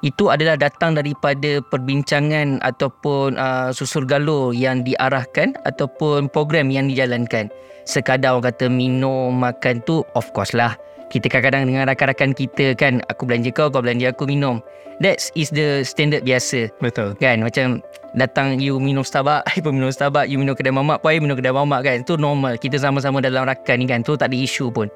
Itu 0.00 0.32
adalah 0.32 0.56
datang 0.56 0.96
daripada 0.96 1.60
perbincangan 1.60 2.64
ataupun 2.64 3.36
uh, 3.36 3.68
susur 3.68 4.08
galur 4.08 4.56
yang 4.56 4.80
diarahkan 4.80 5.52
ataupun 5.68 6.32
program 6.32 6.72
yang 6.72 6.88
dijalankan. 6.88 7.52
Sekadar 7.84 8.36
orang 8.36 8.48
kata 8.52 8.72
minum, 8.72 9.32
makan 9.36 9.84
tu 9.84 10.00
of 10.16 10.24
course 10.32 10.56
lah. 10.56 10.76
Kita 11.10 11.26
kadang-kadang 11.26 11.66
dengan 11.68 11.84
rakan-rakan 11.90 12.32
kita 12.32 12.72
kan, 12.78 13.02
aku 13.10 13.26
belanja 13.26 13.50
kau, 13.50 13.66
kau 13.68 13.82
belanja 13.82 14.14
aku 14.14 14.30
minum. 14.30 14.62
That 15.00 15.18
is 15.32 15.50
the 15.50 15.82
standard 15.82 16.22
biasa. 16.22 16.70
Betul. 16.78 17.16
Kan 17.18 17.40
macam 17.40 17.80
datang 18.14 18.60
you 18.60 18.76
minum 18.78 19.02
Starbucks, 19.02 19.48
I 19.52 19.64
pun 19.64 19.76
minum 19.76 19.90
Starbucks, 19.90 20.28
you 20.28 20.38
minum 20.38 20.54
kedai 20.54 20.72
mamak 20.72 21.02
pun, 21.02 21.12
I 21.12 21.18
minum 21.18 21.34
kedai 21.34 21.52
mamak 21.52 21.82
kan. 21.82 22.04
Itu 22.04 22.14
normal. 22.20 22.56
Kita 22.60 22.78
sama-sama 22.78 23.18
dalam 23.18 23.48
rakan 23.48 23.76
ni 23.80 23.90
kan. 23.90 24.04
Tu 24.04 24.14
tak 24.14 24.30
ada 24.30 24.36
isu 24.38 24.70
pun. 24.70 24.86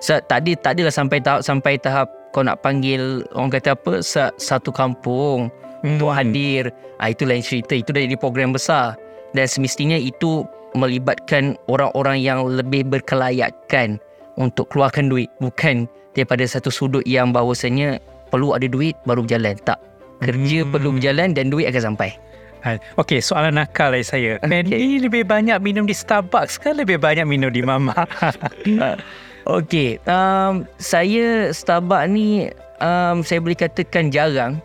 So, 0.00 0.16
tak 0.16 0.48
ada, 0.48 0.52
tak 0.56 0.80
adalah 0.80 0.92
sampai 0.96 1.20
tahap 1.20 1.44
sampai 1.44 1.76
tahap 1.76 2.08
kau 2.30 2.46
nak 2.46 2.62
panggil 2.62 3.26
orang 3.34 3.50
kata 3.50 3.74
apa 3.74 4.00
satu 4.38 4.70
kampung 4.70 5.50
hmm. 5.82 5.96
untuk 5.96 6.10
hadir. 6.14 6.70
Ah 7.00 7.10
itu 7.10 7.26
lain 7.26 7.42
cerita. 7.42 7.74
Itu 7.74 7.90
dah 7.90 8.02
jadi 8.04 8.16
program 8.18 8.54
besar. 8.54 8.94
Dan 9.34 9.46
semestinya 9.46 9.98
itu 9.98 10.46
melibatkan 10.74 11.58
orang-orang 11.66 12.22
yang 12.22 12.46
lebih 12.46 12.86
berkelayakan 12.86 13.98
untuk 14.38 14.70
keluarkan 14.70 15.10
duit. 15.10 15.30
Bukan 15.42 15.90
daripada 16.14 16.46
satu 16.46 16.70
sudut 16.70 17.02
yang 17.06 17.30
bahawasanya 17.34 18.02
perlu 18.30 18.54
ada 18.54 18.66
duit 18.70 18.94
baru 19.06 19.26
berjalan. 19.26 19.58
Tak. 19.62 19.78
Kerja 20.20 20.66
hmm. 20.66 20.70
perlu 20.70 20.90
berjalan 20.98 21.32
dan 21.32 21.48
duit 21.48 21.66
akan 21.66 21.94
sampai. 21.94 22.10
Okey, 23.00 23.24
soalan 23.24 23.56
nakal 23.56 23.96
dari 23.96 24.04
saya. 24.04 24.36
Mandy 24.44 24.76
okay. 24.76 25.00
lebih 25.00 25.24
banyak 25.24 25.56
minum 25.64 25.88
di 25.88 25.96
Starbucks 25.96 26.60
ke 26.60 26.76
lebih 26.76 27.00
banyak 27.00 27.24
minum 27.24 27.48
di 27.48 27.64
Mama? 27.64 27.96
Okey, 29.48 29.96
um, 30.04 30.68
saya 30.76 31.48
Starbucks 31.50 32.08
ni 32.12 32.52
um, 32.80 33.24
saya 33.24 33.40
boleh 33.40 33.56
katakan 33.56 34.12
jarang 34.12 34.60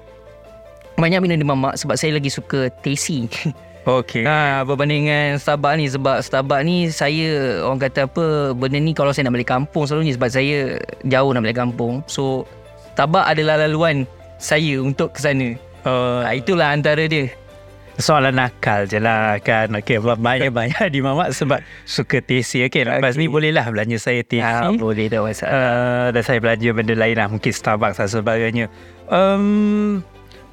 banyak 0.96 1.20
minum 1.20 1.39
di 1.39 1.48
Mama 1.48 1.75
sebab 1.75 1.96
saya 2.00 2.15
lagi 2.15 2.32
suka 2.32 2.72
tasty. 2.84 3.27
Okey. 3.86 4.25
Ha, 4.25 4.65
berbanding 4.65 5.05
dengan 5.05 5.38
Starbucks 5.38 5.77
ni 5.77 5.86
sebab 5.88 6.17
Starbucks 6.25 6.65
ni 6.65 6.89
saya 6.89 7.62
orang 7.62 7.77
kata 7.77 8.10
apa 8.10 8.55
benda 8.58 8.82
ni 8.82 8.98
kalau 8.98 9.13
saya 9.13 9.29
nak 9.29 9.38
balik 9.38 9.51
kampung 9.51 9.86
selalunya 9.86 10.17
sebab 10.17 10.29
saya 10.32 10.82
jauh 11.05 11.32
nak 11.32 11.46
balik 11.46 11.60
kampung. 11.60 12.01
So 12.10 12.50
Starbucks 12.98 13.38
adalah 13.38 13.62
laluan 13.62 14.10
saya 14.41 14.82
untuk 14.82 15.13
ke 15.13 15.20
sana. 15.22 15.53
Uh, 15.86 16.25
itulah 16.34 16.74
antara 16.74 17.05
dia 17.05 17.29
soalan 18.00 18.36
nakal 18.36 18.84
je 18.88 19.00
lah 19.00 19.40
kan 19.40 19.72
Okay 19.80 20.00
banyak-banyak 20.04 20.88
di 20.96 21.00
mamak 21.00 21.32
sebab 21.32 21.64
suka 21.88 22.20
TC 22.20 22.68
Okay 22.68 22.84
lepas 22.84 23.16
okay. 23.16 23.22
ni 23.24 23.32
boleh 23.32 23.56
lah 23.56 23.68
belanja 23.72 23.98
saya 24.00 24.22
TC 24.22 24.44
ha, 24.44 24.68
Boleh 24.75 25.08
dah 25.08 25.24
masalah 25.24 25.52
uh, 25.54 26.08
Dan 26.12 26.22
saya 26.24 26.38
belanja 26.44 26.70
benda 26.75 26.94
lain 26.96 27.16
lah 27.16 27.28
Mungkin 27.32 27.52
Starbucks 27.56 28.00
dan 28.04 28.10
sebagainya 28.12 28.66
um, 29.08 30.04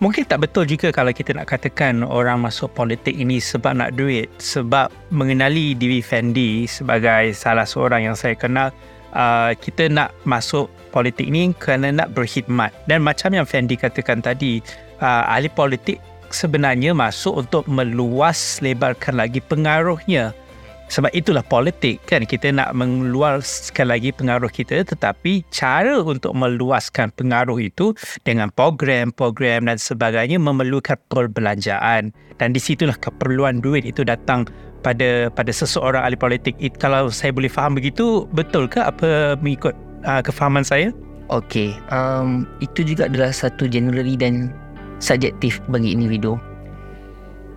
Mungkin 0.03 0.27
tak 0.27 0.43
betul 0.43 0.67
juga 0.67 0.91
kalau 0.91 1.15
kita 1.15 1.31
nak 1.31 1.47
katakan 1.47 2.03
orang 2.03 2.43
masuk 2.43 2.75
politik 2.75 3.15
ini 3.15 3.39
sebab 3.39 3.79
nak 3.79 3.95
duit. 3.95 4.27
Sebab 4.43 4.91
mengenali 5.15 5.79
diri 5.79 6.03
Fendi 6.03 6.67
sebagai 6.67 7.31
salah 7.39 7.63
seorang 7.63 8.11
yang 8.11 8.19
saya 8.19 8.35
kenal, 8.35 8.75
uh, 9.15 9.55
kita 9.55 9.87
nak 9.87 10.11
masuk 10.27 10.67
politik 10.91 11.31
ini 11.31 11.55
kerana 11.55 11.95
nak 11.95 12.19
berkhidmat. 12.19 12.75
Dan 12.91 13.07
macam 13.07 13.31
yang 13.31 13.47
Fendi 13.47 13.79
katakan 13.79 14.19
tadi, 14.19 14.59
uh, 14.99 15.23
ahli 15.31 15.47
politik 15.47 16.03
sebenarnya 16.35 16.97
masuk 16.97 17.47
untuk 17.47 17.65
meluas 17.69 18.61
lebarkan 18.65 19.21
lagi 19.21 19.39
pengaruhnya. 19.45 20.35
Sebab 20.93 21.09
itulah 21.17 21.41
politik 21.41 22.05
kan 22.05 22.29
kita 22.29 22.53
nak 22.53 22.77
meluaskan 22.77 23.89
lagi 23.89 24.13
pengaruh 24.13 24.53
kita 24.53 24.85
tetapi 24.85 25.41
cara 25.49 26.05
untuk 26.05 26.37
meluaskan 26.37 27.09
pengaruh 27.17 27.57
itu 27.65 27.97
dengan 28.29 28.53
program-program 28.53 29.73
dan 29.73 29.81
sebagainya 29.81 30.37
memerlukan 30.37 31.01
perbelanjaan 31.09 32.13
dan 32.37 32.49
di 32.53 32.61
situlah 32.61 32.99
keperluan 33.01 33.65
duit 33.65 33.89
itu 33.89 34.05
datang 34.05 34.45
pada 34.85 35.33
pada 35.33 35.49
seseorang 35.49 36.05
ahli 36.05 36.19
politik. 36.19 36.53
It, 36.61 36.77
kalau 36.77 37.09
saya 37.09 37.33
boleh 37.33 37.49
faham 37.49 37.73
begitu 37.73 38.29
betul 38.37 38.69
ke 38.69 38.85
apa 38.85 39.41
mengikut 39.41 39.73
uh, 40.05 40.21
kefahaman 40.21 40.67
saya? 40.67 40.93
Okey, 41.33 41.73
um, 41.89 42.45
itu 42.61 42.85
juga 42.85 43.09
adalah 43.09 43.33
satu 43.33 43.65
generally 43.65 44.21
dan 44.21 44.53
subjektif 45.03 45.59
bagi 45.67 45.91
individu. 45.91 46.39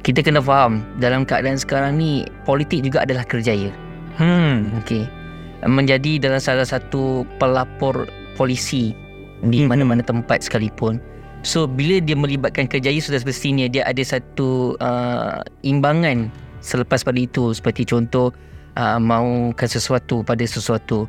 Kita 0.02 0.26
kena 0.26 0.42
faham 0.42 0.82
dalam 0.98 1.26
keadaan 1.26 1.58
sekarang 1.58 2.02
ni 2.02 2.26
politik 2.46 2.82
juga 2.82 3.06
adalah 3.06 3.26
kerjaya. 3.26 3.70
Hmm. 4.18 4.74
Okey. 4.82 5.06
Menjadi 5.66 6.22
dalam 6.22 6.42
salah 6.42 6.66
satu 6.66 7.26
pelapor 7.38 8.10
polisi 8.38 8.94
di 9.46 9.66
hmm. 9.66 9.70
mana-mana 9.70 10.02
tempat 10.02 10.46
sekalipun 10.46 11.02
So 11.46 11.70
bila 11.70 12.02
dia 12.02 12.18
melibatkan 12.18 12.66
kerjaya 12.66 12.98
sudah 12.98 13.22
semestinya 13.22 13.70
dia 13.70 13.86
ada 13.86 14.02
satu 14.02 14.74
uh, 14.82 15.46
imbangan 15.62 16.34
selepas 16.66 17.06
pada 17.06 17.22
itu 17.22 17.54
seperti 17.54 17.86
contoh 17.86 18.34
uh, 18.74 18.98
mahukan 18.98 19.70
sesuatu 19.70 20.26
pada 20.26 20.42
sesuatu. 20.42 21.06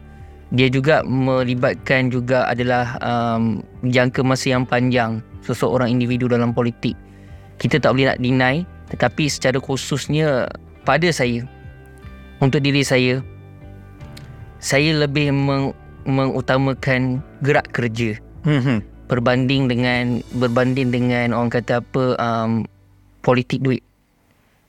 Dia 0.53 0.69
juga 0.69 1.01
melibatkan 1.09 2.13
juga 2.13 2.47
adalah 2.53 3.01
um, 3.01 3.65
jangka 3.89 4.21
masa 4.23 4.53
yang 4.53 4.69
panjang 4.69 5.25
seseorang 5.47 5.89
individu 5.95 6.27
dalam 6.27 6.51
politik. 6.51 6.99
Kita 7.57 7.79
tak 7.79 7.95
boleh 7.95 8.13
nak 8.13 8.21
deny 8.21 8.57
tetapi 8.93 9.27
secara 9.27 9.59
khususnya 9.59 10.47
pada 10.87 11.11
saya 11.11 11.43
untuk 12.39 12.63
diri 12.63 12.87
saya 12.87 13.25
saya 14.63 14.95
lebih 15.07 15.31
meng, 15.35 15.75
mengutamakan 16.07 17.23
gerak 17.43 17.71
kerja 17.75 18.19
Hmm. 18.47 18.79
berbanding 19.11 19.67
dengan 19.67 20.23
berbanding 20.39 20.95
dengan 20.95 21.35
orang 21.35 21.51
kata 21.51 21.83
apa 21.83 22.15
um, 22.23 22.63
politik 23.27 23.59
duit. 23.59 23.83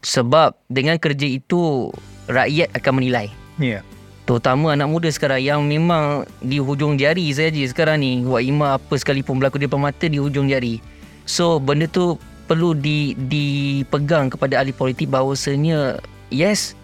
Sebab 0.01 0.57
dengan 0.65 0.97
kerja 0.97 1.29
itu 1.29 1.93
rakyat 2.25 2.73
akan 2.73 2.93
menilai. 2.97 3.29
Ya. 3.61 3.85
Terutama 4.27 4.75
anak 4.75 4.91
muda 4.91 5.07
sekarang 5.07 5.39
yang 5.39 5.63
memang 5.63 6.27
di 6.43 6.59
hujung 6.59 6.99
jari 6.99 7.31
saja 7.31 7.63
sekarang 7.63 8.03
ni. 8.03 8.27
Wak 8.27 8.43
Ima 8.43 8.75
apa 8.75 8.93
sekalipun 8.99 9.39
berlaku 9.39 9.55
di 9.55 9.71
depan 9.71 9.87
mata 9.87 10.03
di 10.03 10.19
hujung 10.19 10.51
jari. 10.51 10.83
So 11.23 11.63
benda 11.63 11.87
tu 11.87 12.19
perlu 12.47 12.75
di 12.75 13.15
dipegang 13.15 14.27
kepada 14.31 14.59
ahli 14.63 14.75
politik 14.75 15.11
bahawasanya 15.11 15.99
yes 16.31 16.75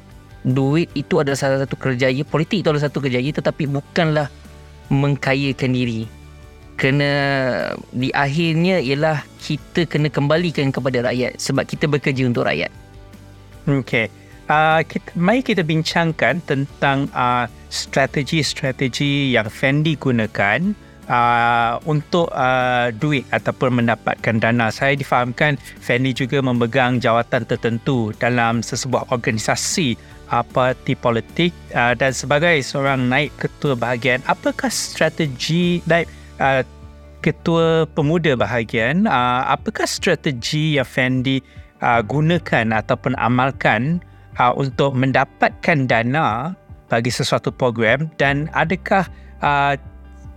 duit 0.44 0.92
itu 0.92 1.24
adalah 1.24 1.40
salah 1.40 1.60
satu 1.64 1.80
kerjaya 1.80 2.20
politik 2.28 2.64
itu 2.64 2.68
adalah 2.68 2.88
satu 2.88 3.00
kerjaya 3.00 3.32
tetapi 3.32 3.72
bukanlah 3.72 4.28
mengkayakan 4.92 5.72
diri 5.72 6.04
kena 6.76 7.12
di 7.96 8.12
akhirnya 8.12 8.84
ialah 8.84 9.24
kita 9.40 9.88
kena 9.88 10.12
kembalikan 10.12 10.68
kepada 10.68 11.08
rakyat 11.08 11.40
sebab 11.40 11.64
kita 11.64 11.88
bekerja 11.88 12.28
untuk 12.28 12.44
rakyat 12.44 12.70
Okey. 13.64 14.12
Uh, 14.44 14.84
kita, 14.84 15.08
mari 15.16 15.40
kita 15.40 15.64
bincangkan 15.64 16.44
tentang 16.44 17.08
uh, 17.16 17.48
strategi-strategi 17.72 19.32
yang 19.32 19.48
Fendi 19.48 19.96
gunakan 19.96 20.76
uh, 21.08 21.80
untuk 21.88 22.28
uh, 22.36 22.92
duit 22.92 23.24
ataupun 23.32 23.80
mendapatkan 23.80 24.44
dana. 24.44 24.68
Saya 24.68 25.00
difahamkan 25.00 25.56
Fendi 25.80 26.12
juga 26.12 26.44
memegang 26.44 27.00
jawatan 27.00 27.48
tertentu 27.48 28.12
dalam 28.20 28.60
sesebuah 28.60 29.16
organisasi 29.16 29.96
uh, 30.28 30.44
parti 30.44 31.00
politik 31.00 31.56
uh, 31.72 31.96
dan 31.96 32.12
sebagai 32.12 32.60
seorang 32.68 33.08
naik 33.08 33.32
ketua 33.40 33.80
bahagian. 33.80 34.20
Apakah 34.28 34.68
strategi 34.68 35.80
naik 35.88 36.12
uh, 36.44 36.68
ketua 37.24 37.88
pemuda 37.96 38.36
bahagian? 38.36 39.08
Uh, 39.08 39.48
apakah 39.48 39.88
strategi 39.88 40.76
yang 40.76 40.88
Fendi 40.88 41.40
uh, 41.80 42.04
gunakan 42.04 42.76
ataupun 42.76 43.16
amalkan 43.16 44.04
uh, 44.40 44.54
untuk 44.56 44.94
mendapatkan 44.94 45.90
dana 45.90 46.58
bagi 46.88 47.10
sesuatu 47.10 47.50
program 47.50 48.10
dan 48.22 48.50
adakah 48.54 49.06
uh, 49.42 49.74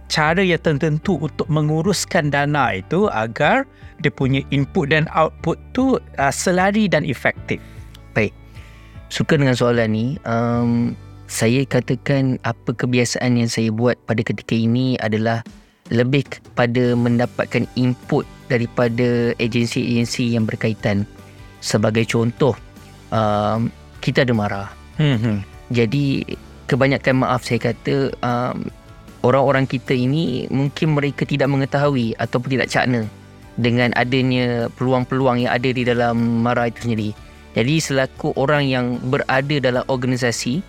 cara 0.07 0.43
yang 0.43 0.63
tertentu 0.63 1.19
untuk 1.19 1.47
menguruskan 1.51 2.31
dana 2.31 2.79
itu 2.79 3.11
agar 3.11 3.67
dia 4.01 4.13
punya 4.13 4.41
input 4.55 4.95
dan 4.95 5.11
output 5.13 5.59
tu 5.75 5.99
uh, 5.99 6.33
selari 6.33 6.87
dan 6.87 7.03
efektif. 7.03 7.59
Baik. 8.15 8.33
Suka 9.11 9.39
dengan 9.39 9.55
soalan 9.55 9.91
ni. 9.93 10.07
Um, 10.27 10.95
saya 11.27 11.67
katakan 11.67 12.39
apa 12.47 12.71
kebiasaan 12.71 13.35
yang 13.35 13.51
saya 13.51 13.75
buat 13.75 13.99
pada 14.07 14.23
ketika 14.23 14.55
ini 14.55 14.95
adalah 15.03 15.43
lebih 15.91 16.27
kepada 16.27 16.95
mendapatkan 16.95 17.67
input 17.79 18.27
daripada 18.51 19.35
agensi-agensi 19.39 20.35
yang 20.35 20.47
berkaitan. 20.47 21.07
Sebagai 21.63 22.07
contoh, 22.07 22.55
um, 23.11 23.71
kita 24.07 24.23
ada 24.23 24.31
marah. 24.31 24.69
Hmm. 25.03 25.43
Jadi 25.75 26.23
kebanyakan 26.71 27.27
maaf 27.27 27.43
saya 27.43 27.59
kata 27.59 28.15
um, 28.23 28.71
orang-orang 29.27 29.67
kita 29.67 29.99
ini 29.99 30.47
mungkin 30.47 30.95
mereka 30.95 31.27
tidak 31.27 31.51
mengetahui 31.51 32.15
ataupun 32.23 32.55
tidak 32.55 32.71
cakna 32.71 33.03
dengan 33.59 33.91
adanya 33.99 34.71
peluang-peluang 34.79 35.43
yang 35.43 35.51
ada 35.51 35.67
di 35.75 35.83
dalam 35.83 36.47
MARA 36.47 36.71
itu 36.71 36.87
sendiri. 36.87 37.11
Jadi 37.59 37.75
selaku 37.83 38.31
orang 38.39 38.69
yang 38.69 38.87
berada 39.11 39.59
dalam 39.59 39.83
organisasi 39.91 40.63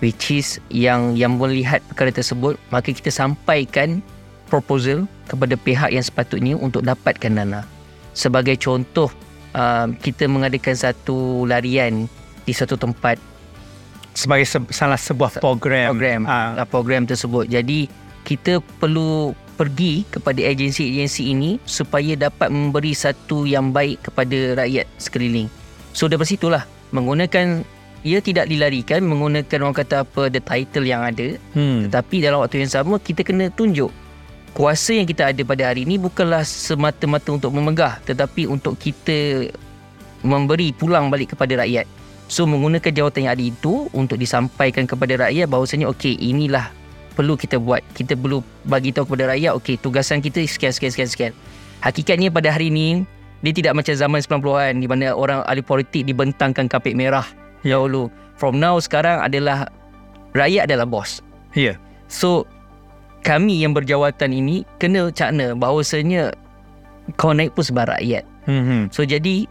which 0.00 0.32
is 0.32 0.56
yang 0.72 1.12
yang 1.18 1.36
melihat 1.36 1.84
perkara 1.92 2.14
tersebut 2.14 2.54
maka 2.72 2.94
kita 2.94 3.10
sampaikan 3.12 4.00
proposal 4.48 5.04
kepada 5.28 5.60
pihak 5.60 5.92
yang 5.92 6.00
sepatutnya 6.00 6.56
untuk 6.56 6.86
dapatkan 6.88 7.36
dana. 7.36 7.68
Sebagai 8.16 8.56
contoh 8.56 9.12
um, 9.52 9.92
kita 9.98 10.24
mengadakan 10.24 10.78
satu 10.78 11.44
larian 11.44 12.08
di 12.48 12.56
satu 12.56 12.80
tempat 12.80 13.20
Sebagai 14.16 14.48
se- 14.48 14.72
salah 14.72 14.96
sebuah 14.96 15.38
program. 15.38 15.94
program 15.94 16.20
uh, 16.24 16.64
program 16.66 17.04
tersebut. 17.04 17.46
Jadi 17.46 17.86
kita 18.24 18.58
perlu 18.80 19.30
pergi 19.54 20.02
kepada 20.08 20.42
agensi-agensi 20.42 21.22
ini 21.28 21.60
supaya 21.62 22.18
dapat 22.18 22.50
memberi 22.50 22.94
satu 22.94 23.46
yang 23.46 23.70
baik 23.70 24.10
kepada 24.10 24.58
rakyat 24.58 24.90
sekeliling. 24.98 25.46
So 25.94 26.10
daripada 26.10 26.26
situlah 26.26 26.62
menggunakan 26.90 27.62
ia 28.02 28.18
tidak 28.18 28.46
dilarikan 28.46 29.02
menggunakan 29.02 29.58
orang 29.60 29.76
kata 29.76 30.02
apa 30.02 30.30
the 30.30 30.38
title 30.38 30.86
yang 30.86 31.02
ada 31.02 31.34
Hmm. 31.54 31.86
tetapi 31.86 32.22
dalam 32.22 32.38
waktu 32.42 32.62
yang 32.62 32.70
sama 32.70 32.94
kita 32.96 33.26
kena 33.26 33.50
tunjuk 33.50 33.90
kuasa 34.54 34.94
yang 34.94 35.06
kita 35.06 35.34
ada 35.34 35.42
pada 35.42 35.74
hari 35.74 35.82
ini 35.82 35.98
bukanlah 35.98 36.46
semata-mata 36.46 37.34
untuk 37.34 37.50
memegah 37.50 37.98
tetapi 38.02 38.46
untuk 38.46 38.78
kita 38.78 39.50
memberi 40.22 40.70
pulang 40.70 41.10
balik 41.10 41.34
kepada 41.34 41.62
rakyat. 41.62 41.86
So 42.28 42.44
menggunakan 42.44 42.92
jawatan 42.92 43.24
yang 43.24 43.32
ada 43.32 43.44
itu 43.44 43.88
untuk 43.96 44.20
disampaikan 44.20 44.84
kepada 44.84 45.16
rakyat 45.26 45.48
bahawasanya 45.48 45.88
okey 45.96 46.12
inilah 46.20 46.68
perlu 47.16 47.34
kita 47.40 47.56
buat. 47.56 47.80
Kita 47.96 48.14
perlu 48.14 48.44
bagi 48.68 48.92
tahu 48.92 49.08
kepada 49.08 49.32
rakyat 49.32 49.56
okey 49.56 49.80
tugasan 49.80 50.20
kita 50.20 50.44
sekian 50.44 50.70
sekian 50.70 50.92
sekian 50.92 51.08
sekian. 51.08 51.32
Hakikatnya 51.80 52.28
pada 52.28 52.52
hari 52.52 52.68
ini 52.68 53.08
dia 53.40 53.54
tidak 53.56 53.80
macam 53.80 53.94
zaman 53.96 54.20
90-an 54.20 54.76
di 54.76 54.86
mana 54.86 55.16
orang 55.16 55.40
ahli 55.48 55.64
politik 55.64 56.04
dibentangkan 56.04 56.68
kapit 56.68 56.92
merah 56.92 57.24
dahulu. 57.64 58.12
From 58.36 58.60
now 58.60 58.76
sekarang 58.78 59.24
adalah 59.24 59.72
rakyat 60.36 60.68
adalah 60.68 60.84
bos. 60.84 61.24
Ya. 61.56 61.80
So 62.12 62.44
kami 63.24 63.64
yang 63.64 63.72
berjawatan 63.72 64.36
ini 64.36 64.68
kena 64.76 65.08
cakna 65.10 65.56
bahawasanya 65.56 66.36
kau 67.16 67.32
naik 67.32 67.56
pun 67.56 67.64
sebab 67.64 67.88
rakyat. 67.88 68.28
Hmm. 68.44 68.92
So 68.92 69.08
jadi 69.08 69.48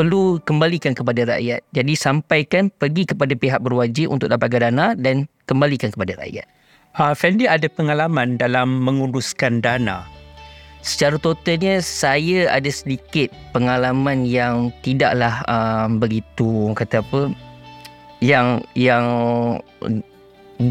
perlu 0.00 0.40
kembalikan 0.48 0.96
kepada 0.96 1.28
rakyat. 1.28 1.60
Jadi 1.76 1.92
sampaikan 1.92 2.72
pergi 2.72 3.04
kepada 3.04 3.36
pihak 3.36 3.60
berwajib 3.60 4.08
untuk 4.08 4.32
dapatkan 4.32 4.72
dana 4.72 4.96
dan 4.96 5.28
kembalikan 5.44 5.92
kepada 5.92 6.16
rakyat. 6.16 6.48
Uh, 6.96 7.12
Fendi 7.12 7.44
ada 7.44 7.68
pengalaman 7.68 8.40
dalam 8.40 8.80
menguruskan 8.80 9.60
dana. 9.60 10.08
Secara 10.80 11.20
totalnya 11.20 11.84
saya 11.84 12.48
ada 12.48 12.72
sedikit 12.72 13.28
pengalaman 13.52 14.24
yang 14.24 14.72
tidaklah 14.80 15.44
um, 15.44 16.00
begitu 16.00 16.72
kata 16.72 17.04
apa 17.04 17.36
yang 18.24 18.64
yang 18.72 19.04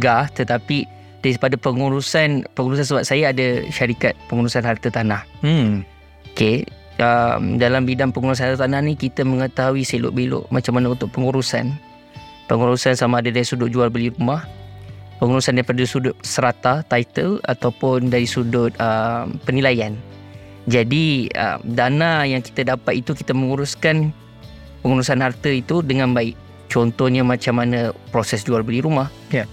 gah 0.02 0.26
tetapi 0.34 0.90
daripada 1.22 1.54
pengurusan 1.62 2.50
pengurusan 2.58 2.90
sebab 2.90 3.06
saya 3.06 3.30
ada 3.30 3.62
syarikat 3.70 4.18
pengurusan 4.26 4.66
harta 4.66 4.90
tanah. 4.90 5.22
Hmm. 5.46 5.86
Okey, 6.34 6.66
um, 7.00 7.58
dalam 7.58 7.88
bidang 7.88 8.12
pengurusan 8.12 8.60
tanah 8.60 8.84
ni 8.84 8.94
kita 8.94 9.24
mengetahui 9.24 9.82
selok 9.88 10.14
belok 10.14 10.44
macam 10.52 10.78
mana 10.78 10.94
untuk 10.94 11.10
pengurusan. 11.10 11.74
Pengurusan 12.50 12.98
sama 12.98 13.22
ada 13.22 13.30
dari 13.30 13.46
sudut 13.46 13.70
jual 13.70 13.94
beli 13.94 14.10
rumah, 14.10 14.42
pengurusan 15.22 15.58
daripada 15.58 15.86
sudut 15.86 16.18
serata 16.26 16.82
title 16.90 17.38
ataupun 17.46 18.10
dari 18.10 18.26
sudut 18.26 18.74
um, 18.82 19.38
penilaian. 19.46 19.94
Jadi 20.66 21.30
um, 21.38 21.60
dana 21.78 22.26
yang 22.26 22.42
kita 22.42 22.76
dapat 22.76 23.06
itu 23.06 23.14
kita 23.14 23.38
menguruskan 23.38 24.10
pengurusan 24.82 25.22
harta 25.22 25.50
itu 25.50 25.86
dengan 25.86 26.12
baik. 26.14 26.34
Contohnya 26.70 27.26
macam 27.26 27.62
mana 27.62 27.94
proses 28.14 28.46
jual 28.46 28.62
beli 28.62 28.82
rumah. 28.82 29.10
Ya. 29.34 29.46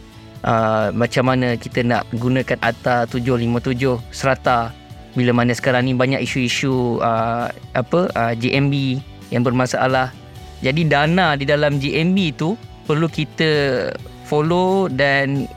Uh, 0.45 0.93
macam 0.95 1.27
mana 1.27 1.59
kita 1.59 1.83
nak 1.83 2.07
gunakan 2.15 2.61
ATA 2.63 3.09
757 3.09 3.99
serata 4.15 4.71
bila 5.17 5.33
mana 5.33 5.57
sekarang 5.57 5.89
ni 5.89 5.97
banyak 5.97 6.21
isu-isu 6.21 7.01
uh, 7.01 7.49
apa 7.73 8.01
uh, 8.13 8.33
JMB 8.37 9.01
yang 9.33 9.43
bermasalah. 9.43 10.13
Jadi 10.61 10.85
dana 10.85 11.35
di 11.35 11.49
dalam 11.49 11.81
JMB 11.81 12.17
itu 12.37 12.53
perlu 12.85 13.09
kita 13.09 13.91
follow 14.29 14.93
dan 14.93 15.49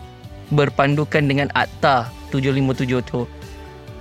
berpandukan 0.55 1.27
dengan 1.27 1.51
akta 1.53 2.09
757 2.31 3.03
tu. 3.05 3.27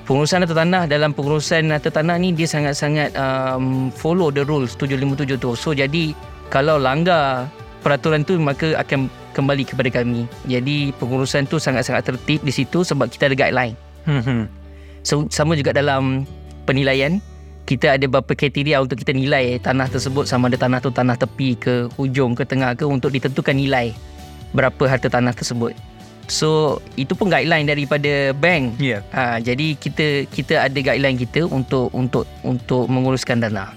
Pengurusan 0.08 0.40
harta 0.40 0.56
tanah 0.56 0.88
dalam 0.88 1.12
pengurusan 1.12 1.68
harta 1.68 1.92
tanah 1.92 2.16
ni 2.16 2.32
dia 2.32 2.48
sangat-sangat 2.48 3.12
um, 3.12 3.92
follow 3.92 4.32
the 4.32 4.40
rules 4.46 4.72
757 4.80 5.36
tu. 5.36 5.52
So 5.52 5.76
jadi 5.76 6.16
kalau 6.48 6.80
langgar 6.80 7.52
peraturan 7.84 8.24
tu 8.24 8.40
maka 8.40 8.72
akan 8.80 9.12
kembali 9.36 9.68
kepada 9.68 10.00
kami. 10.00 10.24
Jadi 10.48 10.96
pengurusan 10.96 11.44
tu 11.44 11.60
sangat-sangat 11.60 12.08
tertib 12.08 12.40
di 12.40 12.52
situ 12.52 12.80
sebab 12.80 13.12
kita 13.12 13.28
ada 13.28 13.36
guideline. 13.36 13.76
Hmm. 14.08 14.48
So, 15.08 15.24
sama 15.32 15.56
juga 15.56 15.72
dalam 15.72 16.28
penilaian 16.68 17.16
kita 17.64 17.96
ada 17.96 18.04
beberapa 18.04 18.36
kriteria 18.36 18.76
untuk 18.76 19.00
kita 19.00 19.16
nilai 19.16 19.56
tanah 19.56 19.88
tersebut 19.88 20.28
sama 20.28 20.52
ada 20.52 20.60
tanah 20.60 20.84
tu 20.84 20.92
tanah 20.92 21.16
tepi 21.16 21.56
ke 21.56 21.88
hujung 21.96 22.36
ke 22.36 22.44
tengah 22.44 22.76
ke 22.76 22.84
untuk 22.84 23.08
ditentukan 23.16 23.56
nilai 23.56 23.96
berapa 24.52 24.84
harta 24.84 25.08
tanah 25.08 25.32
tersebut. 25.32 25.72
So 26.28 26.80
itu 27.00 27.16
pun 27.16 27.32
guideline 27.32 27.64
daripada 27.64 28.36
bank. 28.36 28.76
Ya. 28.76 29.00
Ha, 29.16 29.40
jadi 29.40 29.80
kita 29.80 30.28
kita 30.28 30.68
ada 30.68 30.76
guideline 30.76 31.16
kita 31.16 31.48
untuk 31.48 31.88
untuk 31.96 32.28
untuk 32.44 32.84
menguruskan 32.92 33.40
dana. 33.40 33.72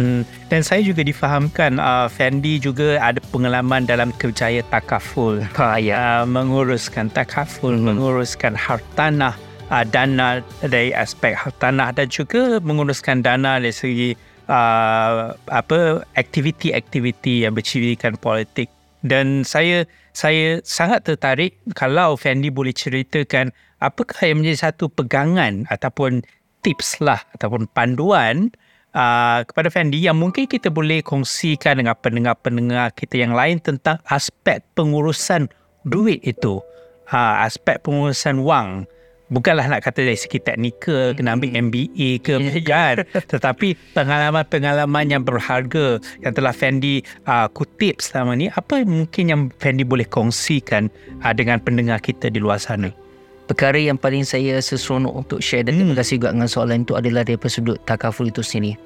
Hmm. 0.00 0.24
Dan 0.48 0.64
saya 0.64 0.80
juga 0.80 1.04
difahamkan 1.04 1.76
uh, 1.76 2.08
Fendi 2.08 2.56
juga 2.56 2.96
ada 2.96 3.20
pengalaman 3.28 3.84
dalam 3.84 4.08
kerjaya 4.16 4.64
takaful. 4.72 5.36
Ha 5.52 5.76
ya. 5.76 6.24
Uh, 6.24 6.24
menguruskan 6.24 7.12
takaful, 7.12 7.76
hmm. 7.76 7.92
menguruskan 7.92 8.56
hartanah 8.56 9.36
uh, 9.72 9.84
dana 9.88 10.44
dari 10.60 10.92
aspek 10.92 11.32
hartanah 11.32 11.96
dan 11.96 12.12
juga 12.12 12.60
menguruskan 12.60 13.24
dana 13.24 13.56
dari 13.56 13.72
segi 13.72 14.10
uh, 14.52 15.32
apa 15.48 16.04
aktiviti-aktiviti 16.20 17.48
yang 17.48 17.56
bercirikan 17.56 18.20
politik. 18.20 18.68
Dan 19.02 19.42
saya 19.42 19.88
saya 20.14 20.62
sangat 20.62 21.08
tertarik 21.08 21.58
kalau 21.74 22.14
Fendi 22.14 22.52
boleh 22.52 22.70
ceritakan 22.70 23.50
apakah 23.82 24.20
yang 24.22 24.44
menjadi 24.44 24.70
satu 24.70 24.92
pegangan 24.92 25.66
ataupun 25.72 26.22
tips 26.62 27.02
lah 27.02 27.18
ataupun 27.34 27.66
panduan 27.74 28.54
uh, 28.94 29.42
kepada 29.42 29.74
Fendi 29.74 30.06
yang 30.06 30.22
mungkin 30.22 30.46
kita 30.46 30.70
boleh 30.70 31.02
kongsikan 31.02 31.82
dengan 31.82 31.98
pendengar-pendengar 31.98 32.94
kita 32.94 33.18
yang 33.26 33.34
lain 33.34 33.58
tentang 33.58 33.98
aspek 34.06 34.62
pengurusan 34.78 35.50
duit 35.82 36.22
itu. 36.22 36.62
Uh, 37.10 37.44
aspek 37.44 37.82
pengurusan 37.82 38.40
wang 38.46 38.86
bukanlah 39.32 39.64
nak 39.64 39.80
kata 39.82 40.04
dari 40.04 40.18
segi 40.20 40.38
teknikal 40.38 41.16
kena 41.16 41.34
ambil 41.34 41.56
MBA 41.56 42.20
ke 42.20 42.36
kan 42.68 43.02
tetapi 43.08 43.74
pengalaman-pengalaman 43.96 45.08
yang 45.08 45.24
berharga 45.24 45.96
yang 46.20 46.36
telah 46.36 46.52
Fendi 46.52 47.00
uh, 47.24 47.48
kutip 47.48 48.04
selama 48.04 48.36
ni 48.36 48.52
apa 48.52 48.84
mungkin 48.84 49.24
yang 49.32 49.40
Fendi 49.56 49.88
boleh 49.88 50.04
kongsikan 50.04 50.92
uh, 51.24 51.32
dengan 51.32 51.58
pendengar 51.64 51.98
kita 52.04 52.28
di 52.28 52.38
luar 52.38 52.60
sana 52.60 52.92
Perkara 53.42 53.74
yang 53.74 53.98
paling 53.98 54.22
saya 54.22 54.62
seseronok 54.62 55.12
untuk 55.12 55.42
share 55.42 55.66
dan 55.66 55.74
terima 55.74 55.98
kasih 55.98 56.22
juga 56.22 56.30
dengan 56.30 56.46
soalan 56.46 56.86
itu 56.86 56.94
adalah 56.94 57.26
daripada 57.26 57.50
sudut 57.50 57.76
takaful 57.90 58.30
itu 58.30 58.38
sendiri. 58.40 58.78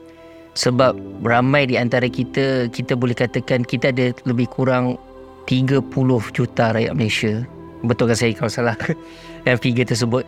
Sebab 0.56 0.96
ramai 1.20 1.68
di 1.68 1.76
antara 1.76 2.08
kita, 2.08 2.72
kita 2.72 2.96
boleh 2.96 3.12
katakan 3.12 3.62
kita 3.62 3.92
ada 3.92 4.16
lebih 4.24 4.48
kurang 4.48 4.96
30 5.44 5.86
juta 6.32 6.72
rakyat 6.72 6.96
Malaysia. 6.96 7.44
Betul 7.84 8.10
kan 8.10 8.16
saya 8.16 8.32
kalau 8.32 8.48
salah? 8.50 8.76
Dan 9.46 9.62
figure 9.62 9.86
tersebut. 9.86 10.26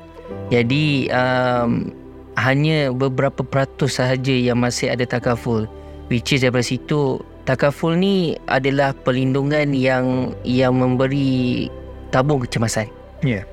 Jadi 0.48 1.10
um, 1.10 1.90
hanya 2.38 2.94
beberapa 2.94 3.42
peratus 3.42 3.98
sahaja 3.98 4.30
yang 4.30 4.62
masih 4.62 4.94
ada 4.94 5.02
takaful. 5.04 5.66
Which 6.08 6.32
is 6.32 6.46
daripada 6.46 6.64
situ 6.64 7.20
takaful 7.44 7.98
ni 7.98 8.38
adalah 8.48 8.94
perlindungan 8.94 9.74
yang 9.74 10.32
yang 10.46 10.78
memberi 10.78 11.68
tabung 12.14 12.40
kecemasan. 12.44 12.88
ya 13.20 13.42
yeah. 13.42 13.44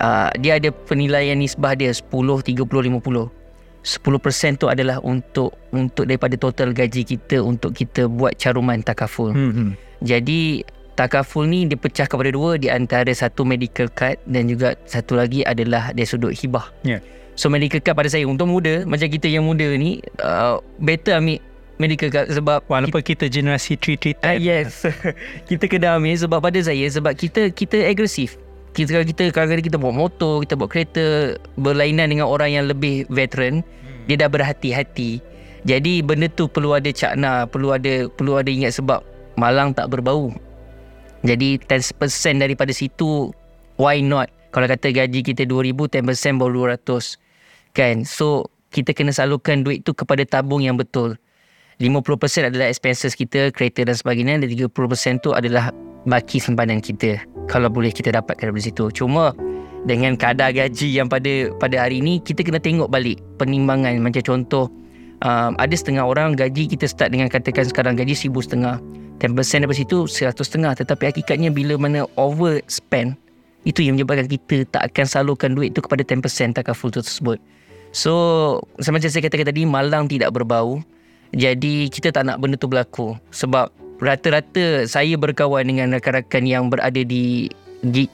Uh, 0.00 0.30
dia 0.38 0.56
ada 0.56 0.70
penilaian 0.70 1.34
nisbah 1.34 1.74
dia 1.74 1.90
10, 1.90 2.06
30, 2.14 2.46
50. 2.46 3.02
10% 3.82 4.60
tu 4.60 4.70
adalah 4.70 5.02
untuk 5.02 5.50
untuk 5.74 6.06
daripada 6.06 6.38
total 6.38 6.70
gaji 6.70 7.02
kita 7.02 7.42
untuk 7.42 7.74
kita 7.74 8.06
buat 8.06 8.38
caruman 8.38 8.86
takaful. 8.86 9.34
hmm. 9.34 9.74
Jadi 10.00 10.62
takaful 11.00 11.48
ni 11.48 11.64
dipecah 11.64 12.04
kepada 12.04 12.28
dua 12.28 12.60
di 12.60 12.68
antara 12.68 13.08
satu 13.08 13.48
medical 13.48 13.88
card 13.88 14.20
dan 14.28 14.52
juga 14.52 14.76
satu 14.84 15.16
lagi 15.16 15.40
adalah 15.48 15.96
dari 15.96 16.04
sudut 16.04 16.36
hibah. 16.36 16.68
yeah. 16.84 17.00
So 17.40 17.48
medical 17.48 17.80
card 17.80 17.96
pada 17.96 18.12
saya 18.12 18.28
untuk 18.28 18.52
muda 18.52 18.84
macam 18.84 19.08
kita 19.08 19.24
yang 19.24 19.48
muda 19.48 19.64
ni 19.80 20.04
uh, 20.20 20.60
better 20.76 21.16
ambil 21.16 21.40
medical 21.80 22.12
card 22.12 22.28
sebab 22.28 22.60
walaupun 22.68 23.00
kita, 23.00 23.24
kita 23.24 23.40
generasi 23.40 23.80
3 23.80 24.20
uh, 24.20 24.36
yes 24.36 24.84
kita 25.48 25.64
kena 25.64 25.96
ambil 25.96 26.20
sebab 26.20 26.38
pada 26.44 26.60
saya 26.60 26.84
sebab 26.92 27.16
kita 27.16 27.48
kita 27.48 27.80
agresif. 27.88 28.36
Kita 28.70 28.92
kalau 28.92 29.06
kita 29.08 29.34
kadang-kadang 29.34 29.66
kita 29.66 29.78
bawa 29.82 30.06
motor, 30.06 30.46
kita 30.46 30.54
bawa 30.54 30.68
kereta 30.70 31.34
berlainan 31.58 32.06
dengan 32.06 32.30
orang 32.30 32.54
yang 32.54 32.70
lebih 32.70 33.02
veteran, 33.10 33.66
hmm. 33.66 34.06
dia 34.06 34.14
dah 34.14 34.30
berhati-hati. 34.30 35.18
Jadi 35.66 36.06
benda 36.06 36.30
tu 36.30 36.46
perlu 36.46 36.78
ada 36.78 36.86
cakna, 36.94 37.50
perlu 37.50 37.74
ada 37.74 38.06
perlu 38.06 38.38
ada 38.38 38.46
ingat 38.46 38.78
sebab 38.78 39.02
malang 39.34 39.74
tak 39.74 39.90
berbau. 39.90 40.30
Jadi 41.20 41.60
10% 41.60 41.96
daripada 42.40 42.72
situ 42.72 43.32
why 43.76 44.00
not? 44.00 44.32
Kalau 44.50 44.66
kata 44.66 44.90
gaji 44.90 45.22
kita 45.22 45.46
2000, 45.46 45.88
10% 46.02 46.40
baru 46.40 46.74
200. 46.74 47.16
Kan? 47.76 48.02
So 48.02 48.50
kita 48.74 48.94
kena 48.94 49.14
salurkan 49.14 49.62
duit 49.62 49.86
tu 49.86 49.94
kepada 49.94 50.22
tabung 50.26 50.64
yang 50.64 50.78
betul. 50.78 51.18
50% 51.80 52.52
adalah 52.52 52.68
expenses 52.68 53.16
kita, 53.16 53.48
kereta 53.56 53.88
dan 53.88 53.96
sebagainya 53.96 54.44
dan 54.44 54.48
30% 54.52 55.24
tu 55.24 55.32
adalah 55.32 55.72
baki 56.04 56.36
simpanan 56.36 56.80
kita 56.80 57.24
kalau 57.48 57.72
boleh 57.72 57.88
kita 57.88 58.12
dapatkan 58.12 58.52
dari 58.52 58.62
situ. 58.62 58.92
Cuma 58.92 59.32
dengan 59.88 60.12
kadar 60.16 60.52
gaji 60.52 60.92
yang 60.92 61.08
pada 61.08 61.48
pada 61.56 61.88
hari 61.88 62.04
ini 62.04 62.20
kita 62.20 62.44
kena 62.44 62.60
tengok 62.60 62.92
balik 62.92 63.16
penimbangan 63.40 63.96
macam 63.96 64.20
contoh 64.20 64.68
um, 65.24 65.56
ada 65.56 65.72
setengah 65.72 66.04
orang 66.04 66.36
gaji 66.36 66.68
kita 66.68 66.84
start 66.84 67.16
dengan 67.16 67.32
katakan 67.32 67.64
sekarang 67.64 67.96
gaji 67.96 68.12
seribu 68.12 68.44
setengah 68.44 68.76
10% 69.20 69.36
daripada 69.36 69.78
situ 69.78 70.08
seratus 70.08 70.48
setengah 70.48 70.72
tetapi 70.74 71.12
hakikatnya 71.12 71.52
bila 71.52 71.76
mana 71.76 72.08
overspend 72.16 73.14
itu 73.68 73.84
yang 73.84 74.00
menyebabkan 74.00 74.24
kita 74.24 74.64
tak 74.72 74.88
akan 74.88 75.04
salurkan 75.04 75.52
duit 75.52 75.76
itu 75.76 75.84
kepada 75.84 76.00
10% 76.00 76.56
takaful 76.56 76.88
tersebut 76.88 77.36
so 77.92 78.14
macam 78.80 79.08
saya 79.12 79.22
katakan 79.28 79.52
tadi 79.52 79.68
malang 79.68 80.08
tidak 80.08 80.32
berbau 80.32 80.80
jadi 81.30 81.86
kita 81.86 82.10
tak 82.10 82.26
nak 82.26 82.42
benda 82.42 82.58
tu 82.58 82.66
berlaku 82.66 83.14
sebab 83.30 83.70
rata-rata 84.00 84.88
saya 84.88 85.14
berkawan 85.14 85.68
dengan 85.68 85.94
rakan-rakan 85.94 86.44
yang 86.48 86.72
berada 86.72 87.04
di 87.04 87.52
gig 87.86 88.10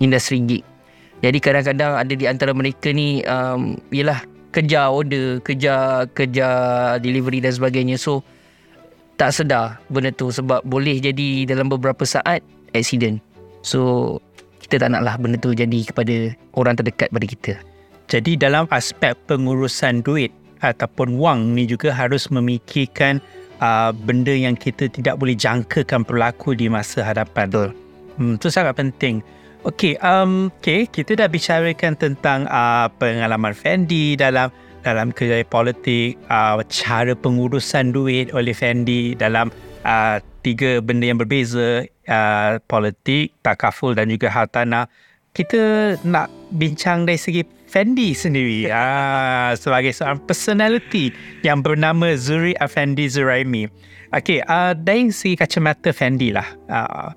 industri 0.00 0.40
gig. 0.46 0.64
Jadi 1.20 1.38
kadang-kadang 1.42 1.92
ada 2.00 2.14
di 2.14 2.24
antara 2.24 2.52
mereka 2.52 2.92
ni 2.92 3.20
um, 3.26 3.76
ialah 3.90 4.22
kejar 4.54 4.88
order, 4.88 5.42
kejar 5.42 6.08
kejar 6.16 6.96
delivery 7.02 7.44
dan 7.44 7.52
sebagainya. 7.52 7.96
So 7.98 8.24
tak 9.16 9.32
sedar 9.32 9.80
benda 9.88 10.12
tu 10.12 10.28
sebab 10.28 10.60
boleh 10.64 11.00
jadi 11.00 11.48
dalam 11.48 11.72
beberapa 11.72 12.04
saat 12.04 12.44
accident. 12.76 13.20
So 13.64 14.20
kita 14.60 14.82
tak 14.82 14.92
naklah 14.92 15.16
benda 15.16 15.36
tu 15.40 15.56
jadi 15.56 15.80
kepada 15.88 16.36
orang 16.54 16.76
terdekat 16.76 17.08
pada 17.10 17.26
kita. 17.26 17.52
Jadi 18.06 18.38
dalam 18.38 18.70
aspek 18.70 19.18
pengurusan 19.26 20.04
duit 20.06 20.30
ataupun 20.62 21.18
wang 21.18 21.58
ni 21.58 21.66
juga 21.66 21.90
harus 21.90 22.30
memikirkan 22.30 23.18
uh, 23.58 23.90
benda 23.90 24.32
yang 24.32 24.54
kita 24.54 24.86
tidak 24.86 25.18
boleh 25.18 25.34
jangkakan 25.34 26.06
berlaku 26.06 26.54
di 26.54 26.70
masa 26.70 27.02
hadapan. 27.02 27.50
Betul. 27.50 27.70
Hmm, 28.16 28.34
itu 28.38 28.48
sangat 28.48 28.78
penting. 28.78 29.20
Okey, 29.66 29.98
um, 29.98 30.46
okay, 30.62 30.86
kita 30.86 31.18
dah 31.18 31.26
bicarakan 31.26 31.98
tentang 31.98 32.46
uh, 32.46 32.86
pengalaman 33.02 33.50
Fendi 33.50 34.14
dalam 34.14 34.54
dalam 34.86 35.10
kerja 35.10 35.42
politik, 35.50 36.14
uh, 36.30 36.62
cara 36.70 37.18
pengurusan 37.18 37.90
duit 37.90 38.30
oleh 38.30 38.54
Fendi 38.54 39.18
dalam 39.18 39.50
uh, 39.82 40.22
tiga 40.46 40.78
benda 40.78 41.10
yang 41.10 41.18
berbeza, 41.18 41.82
uh, 42.06 42.62
politik, 42.70 43.34
takaful 43.42 43.98
dan 43.98 44.06
juga 44.06 44.30
hartanah. 44.30 44.86
Kita 45.34 45.98
nak 46.06 46.30
bincang 46.54 47.02
dari 47.04 47.18
segi 47.18 47.42
Fendi 47.66 48.14
sendiri 48.14 48.70
ah, 48.72 49.52
sebagai 49.58 49.90
seorang 49.90 50.22
personality 50.22 51.10
yang 51.42 51.66
bernama 51.66 52.14
Zuri 52.14 52.54
Effendi 52.62 53.10
Zuraimi. 53.10 53.66
Okey, 54.14 54.38
uh, 54.46 54.70
dari 54.72 55.10
segi 55.10 55.34
kacamata 55.34 55.90
Fendi 55.90 56.30
lah. 56.30 56.46
Uh, 56.70 57.10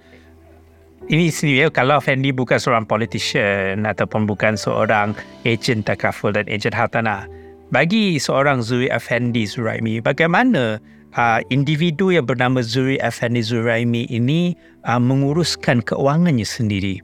ini 1.10 1.30
sendiri 1.30 1.70
kalau 1.70 2.02
Fendi 2.02 2.34
bukan 2.34 2.58
seorang 2.58 2.86
politician 2.90 3.86
ataupun 3.86 4.26
bukan 4.26 4.58
seorang 4.58 5.14
ejen 5.46 5.86
takaful 5.86 6.34
dan 6.34 6.50
ejen 6.50 6.74
hartanah. 6.74 7.39
Bagi 7.70 8.18
seorang 8.18 8.66
Zuri 8.66 8.90
Effendi 8.90 9.46
Zuraimi, 9.46 10.02
bagaimana 10.02 10.82
uh, 11.14 11.40
individu 11.54 12.10
yang 12.10 12.26
bernama 12.26 12.66
Zuri 12.66 12.98
Effendi 12.98 13.46
Zuraimi 13.46 14.10
ini 14.10 14.58
uh, 14.90 14.98
menguruskan 14.98 15.86
keuangannya 15.86 16.46
sendiri? 16.46 16.98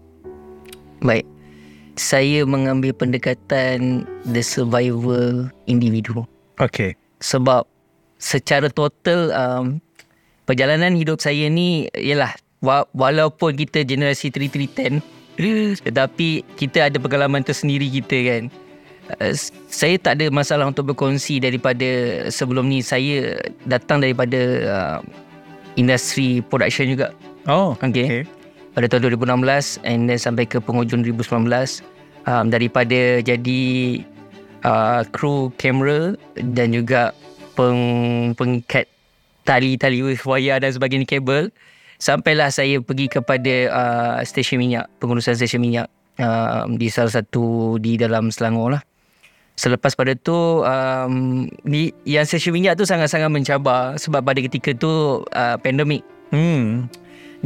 Baik 1.05 1.25
saya 1.95 2.43
mengambil 2.43 2.91
pendekatan 2.91 4.03
the 4.27 4.43
survival 4.43 5.47
individu. 5.67 6.27
Okay. 6.59 6.95
Sebab 7.23 7.63
secara 8.19 8.67
total 8.71 9.31
um, 9.31 9.65
perjalanan 10.43 10.95
hidup 10.95 11.23
saya 11.23 11.47
ni 11.47 11.87
ialah 11.95 12.35
walaupun 12.95 13.55
kita 13.55 13.83
generasi 13.87 14.31
3310 14.31 14.99
tetapi 15.87 16.43
kita 16.59 16.91
ada 16.91 16.97
pengalaman 16.99 17.43
tersendiri 17.43 17.87
kita 17.87 18.17
kan. 18.27 18.43
Uh, 19.05 19.33
saya 19.69 20.01
tak 20.01 20.17
ada 20.17 20.33
masalah 20.33 20.65
untuk 20.65 20.89
berkongsi 20.89 21.37
daripada 21.37 22.25
sebelum 22.33 22.65
ni 22.65 22.81
saya 22.81 23.37
datang 23.69 24.01
daripada 24.01 24.41
uh, 24.65 24.99
industri 25.77 26.41
production 26.41 26.89
juga. 26.89 27.13
Oh, 27.45 27.77
okay. 27.77 28.23
okay 28.23 28.23
pada 28.75 28.91
tahun 28.91 29.15
2016 29.17 29.87
and 29.87 30.11
then 30.11 30.19
sampai 30.19 30.43
ke 30.43 30.59
penghujung 30.59 31.01
2019 31.07 31.47
um, 32.27 32.45
daripada 32.51 33.23
jadi 33.23 33.63
uh, 34.67 35.01
kru 35.15 35.49
kamera 35.55 36.19
dan 36.35 36.75
juga 36.75 37.15
peng, 37.55 38.35
pengikat 38.35 38.91
tali-tali 39.47 40.03
wire 40.03 40.59
dan 40.59 40.71
sebagainya 40.75 41.07
kabel 41.07 41.47
sampailah 42.03 42.51
saya 42.51 42.83
pergi 42.83 43.07
kepada 43.07 43.55
uh, 43.71 44.15
stesen 44.27 44.59
minyak 44.59 44.91
pengurusan 44.99 45.39
stesen 45.39 45.63
minyak 45.63 45.87
uh, 46.19 46.67
di 46.67 46.91
salah 46.91 47.23
satu 47.23 47.79
di 47.79 47.95
dalam 47.95 48.27
Selangor 48.27 48.75
lah 48.75 48.83
Selepas 49.55 49.95
pada 49.95 50.11
tu 50.19 50.35
um, 50.67 51.47
di, 51.63 51.95
yang 52.03 52.27
stesen 52.27 52.51
minyak 52.51 52.75
tu 52.75 52.83
sangat-sangat 52.83 53.31
mencabar 53.31 53.95
sebab 53.95 54.19
pada 54.19 54.43
ketika 54.43 54.75
tu 54.75 55.23
uh, 55.31 55.55
pandemik. 55.63 56.03
Hmm. 56.35 56.91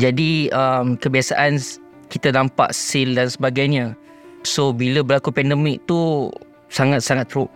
Jadi 0.02 0.50
um, 0.50 0.98
kebiasaan 0.98 1.62
kita 2.10 2.34
nampak 2.34 2.74
sale 2.74 3.13
dan 3.13 3.30
sebagainya. 3.30 3.93
So 4.41 4.74
bila 4.74 5.06
berlaku 5.06 5.30
pandemik 5.30 5.86
tu 5.86 6.34
sangat-sangat 6.74 7.30
teruk. 7.30 7.52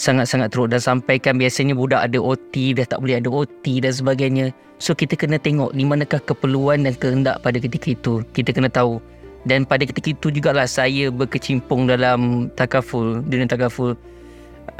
Sangat-sangat 0.00 0.48
teruk 0.48 0.72
dan 0.72 0.80
sampaikan 0.80 1.36
biasanya 1.36 1.76
budak 1.76 2.00
ada 2.00 2.16
OT 2.16 2.72
dah 2.72 2.88
tak 2.88 3.04
boleh 3.04 3.20
ada 3.20 3.28
OT 3.28 3.84
dan 3.84 3.92
sebagainya. 3.92 4.56
So 4.80 4.96
kita 4.96 5.12
kena 5.20 5.36
tengok 5.36 5.76
di 5.76 5.84
manakah 5.84 6.24
keperluan 6.24 6.88
dan 6.88 6.96
kehendak 6.96 7.44
pada 7.44 7.60
ketika 7.60 7.92
itu. 7.92 8.24
Kita 8.32 8.56
kena 8.56 8.72
tahu 8.72 8.96
dan 9.48 9.64
pada 9.64 9.88
ketika 9.88 10.12
itu 10.12 10.28
jugalah 10.28 10.68
saya 10.68 11.08
berkecimpung 11.08 11.88
dalam 11.88 12.52
takaful 12.56 13.24
dunia 13.24 13.48
takaful. 13.48 13.96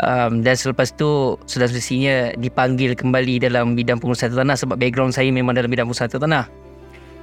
Um, 0.01 0.40
dan 0.40 0.57
selepas 0.57 0.92
tu 0.96 1.37
sudah 1.44 1.68
semestinya 1.68 2.33
dipanggil 2.37 2.96
kembali 2.96 3.42
dalam 3.42 3.77
bidang 3.77 4.01
pengurusan 4.01 4.33
tanah 4.33 4.57
sebab 4.57 4.81
background 4.81 5.12
saya 5.12 5.29
memang 5.33 5.57
dalam 5.57 5.68
bidang 5.68 5.88
pengurusan 5.88 6.12
tanah. 6.12 6.44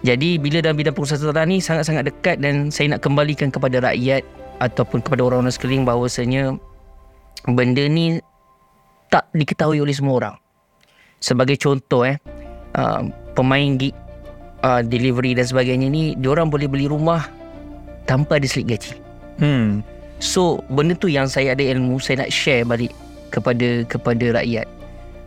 Jadi 0.06 0.38
bila 0.38 0.62
dalam 0.62 0.78
bidang 0.78 0.94
pengurusan 0.94 1.22
tanah 1.22 1.46
ni 1.46 1.58
sangat-sangat 1.62 2.10
dekat 2.10 2.38
dan 2.42 2.70
saya 2.74 2.98
nak 2.98 3.02
kembalikan 3.06 3.50
kepada 3.54 3.82
rakyat 3.82 4.26
ataupun 4.62 5.06
kepada 5.06 5.26
orang-orang 5.26 5.54
sekeliling 5.54 5.86
bahawasanya 5.86 6.58
benda 7.50 7.86
ni 7.86 8.18
tak 9.14 9.30
diketahui 9.34 9.82
oleh 9.82 9.94
semua 9.94 10.14
orang. 10.26 10.36
Sebagai 11.18 11.58
contoh 11.58 12.06
eh 12.06 12.18
uh, 12.78 13.06
pemain 13.34 13.78
gig 13.78 13.94
uh, 14.64 14.82
delivery 14.82 15.36
dan 15.38 15.46
sebagainya 15.46 15.88
ni 15.90 16.18
orang 16.26 16.50
boleh 16.50 16.70
beli 16.70 16.90
rumah 16.90 17.28
tanpa 18.08 18.40
ada 18.40 18.48
slip 18.48 18.70
gaji. 18.70 18.96
Hmm. 19.38 19.86
So 20.18 20.66
benda 20.74 20.98
tu 20.98 21.12
yang 21.12 21.30
saya 21.30 21.54
ada 21.54 21.62
ilmu 21.62 22.02
saya 22.02 22.26
nak 22.26 22.34
share 22.34 22.66
balik 22.66 22.94
kepada 23.30 23.86
kepada 23.86 24.42
rakyat. 24.42 24.66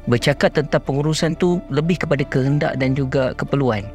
Bercakap 0.09 0.57
tentang 0.57 0.83
pengurusan 0.83 1.37
tu 1.38 1.62
lebih 1.71 2.01
kepada 2.01 2.25
kehendak 2.27 2.75
dan 2.81 2.97
juga 2.97 3.37
keperluan. 3.37 3.87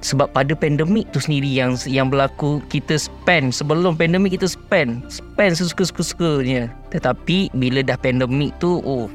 Sebab 0.00 0.32
pada 0.32 0.56
pandemik 0.56 1.12
tu 1.12 1.20
sendiri 1.20 1.46
yang 1.46 1.76
yang 1.84 2.08
berlaku 2.08 2.64
kita 2.72 2.96
spend 2.96 3.52
sebelum 3.52 4.00
pandemik 4.00 4.40
kita 4.40 4.48
spend 4.48 5.04
spend 5.12 5.52
sesuka-suka-sukanya. 5.60 6.72
Tetapi 6.88 7.52
bila 7.52 7.84
dah 7.84 8.00
pandemik 8.00 8.56
tu 8.58 8.80
oh 8.80 9.06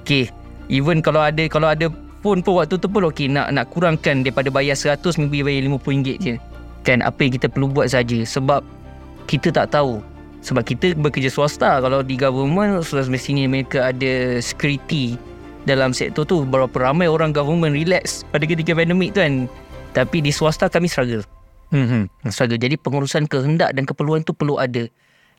okay 0.00 0.30
even 0.70 1.02
kalau 1.02 1.20
ada 1.20 1.44
kalau 1.50 1.68
ada 1.68 1.90
pun 2.20 2.44
pun 2.44 2.60
waktu 2.60 2.76
tu 2.76 2.88
pun 2.88 3.08
okey 3.08 3.32
nak 3.32 3.52
nak 3.52 3.68
kurangkan 3.72 4.20
daripada 4.20 4.52
bayar 4.52 4.76
100 4.76 5.00
maybe 5.20 5.40
bayar 5.40 5.66
RM50 5.66 6.16
je. 6.20 6.34
Kan 6.84 7.04
apa 7.04 7.20
yang 7.24 7.32
kita 7.36 7.48
perlu 7.48 7.68
buat 7.68 7.92
saja. 7.92 8.24
Sebab 8.24 8.64
kita 9.28 9.52
tak 9.52 9.72
tahu. 9.72 10.00
Sebab 10.40 10.64
kita 10.64 10.96
bekerja 10.96 11.28
swasta. 11.28 11.80
Kalau 11.80 12.00
di 12.00 12.16
government 12.16 12.80
sudah 12.84 13.04
semestinya 13.04 13.44
mereka 13.44 13.92
ada 13.92 14.40
security 14.40 15.20
dalam 15.68 15.92
sektor 15.92 16.24
tu. 16.24 16.44
Berapa 16.48 16.72
ramai 16.80 17.08
orang 17.08 17.32
government 17.36 17.76
relax 17.76 18.24
pada 18.32 18.44
ketika 18.48 18.72
pandemik 18.72 19.12
tu 19.12 19.20
kan. 19.20 19.48
Tapi 19.92 20.24
di 20.24 20.32
swasta 20.32 20.68
kami 20.72 20.88
struggle. 20.88 21.24
Hmm. 21.70 22.08
struggle. 22.32 22.58
Jadi 22.58 22.80
pengurusan 22.80 23.28
kehendak 23.28 23.76
dan 23.76 23.84
keperluan 23.84 24.24
tu 24.24 24.32
perlu 24.32 24.56
ada. 24.56 24.88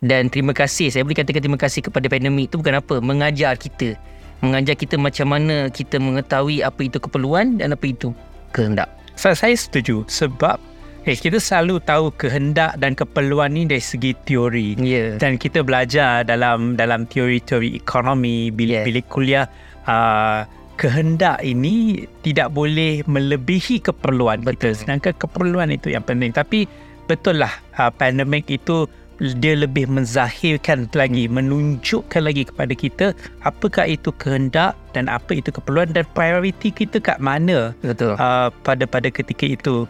Dan 0.02 0.34
terima 0.34 0.50
kasih 0.50 0.90
saya 0.90 1.06
boleh 1.06 1.14
katakan 1.14 1.46
terima 1.46 1.62
kasih 1.62 1.86
kepada 1.86 2.10
pandemik 2.10 2.50
tu 2.50 2.58
bukan 2.58 2.82
apa 2.82 2.98
mengajar 3.06 3.54
kita 3.54 3.94
mengajar 4.42 4.76
kita 4.76 4.98
macam 4.98 5.38
mana 5.38 5.70
kita 5.70 6.02
mengetahui 6.02 6.66
apa 6.66 6.82
itu 6.86 6.98
keperluan 6.98 7.62
dan 7.62 7.74
apa 7.74 7.86
itu 7.86 8.12
kehendak. 8.52 8.90
So, 9.16 9.32
saya 9.38 9.54
setuju 9.54 10.04
sebab 10.10 10.58
eh, 11.06 11.18
kita 11.18 11.38
selalu 11.38 11.82
tahu 11.82 12.14
kehendak 12.18 12.78
dan 12.82 12.98
keperluan 12.98 13.54
ni 13.54 13.70
dari 13.70 13.82
segi 13.82 14.18
teori. 14.26 14.78
Ya. 14.82 15.18
Dan 15.18 15.38
kita 15.38 15.62
belajar 15.62 16.26
dalam 16.26 16.76
dalam 16.78 17.06
teori-teori 17.06 17.78
ekonomi 17.78 18.50
bila 18.50 18.82
Yeah. 18.82 18.86
bila 18.88 19.00
kuliah 19.12 19.46
uh, 19.84 20.48
kehendak 20.80 21.44
ini 21.44 22.08
tidak 22.24 22.56
boleh 22.56 23.04
melebihi 23.06 23.84
keperluan 23.84 24.42
Betul. 24.42 24.74
kita. 24.74 24.88
Sedangkan 24.88 25.14
keperluan 25.20 25.70
itu 25.70 25.92
yang 25.92 26.02
penting. 26.02 26.32
Tapi 26.32 26.66
betul 27.06 27.44
lah 27.44 27.52
uh, 27.76 27.92
pandemik 27.92 28.48
itu 28.48 28.88
dia 29.22 29.54
lebih 29.54 29.86
menzahirkan 29.86 30.90
lagi, 30.98 31.30
menunjukkan 31.30 32.22
lagi 32.26 32.50
kepada 32.50 32.74
kita 32.74 33.06
apakah 33.46 33.86
itu 33.86 34.10
kehendak 34.18 34.74
dan 34.98 35.06
apa 35.06 35.38
itu 35.38 35.54
keperluan 35.54 35.94
dan 35.94 36.10
prioriti 36.18 36.74
kita 36.74 36.98
kat 36.98 37.22
mana 37.22 37.78
Betul. 37.86 38.18
uh, 38.18 38.50
pada 38.66 38.90
pada 38.90 39.14
ketika 39.14 39.46
itu. 39.46 39.86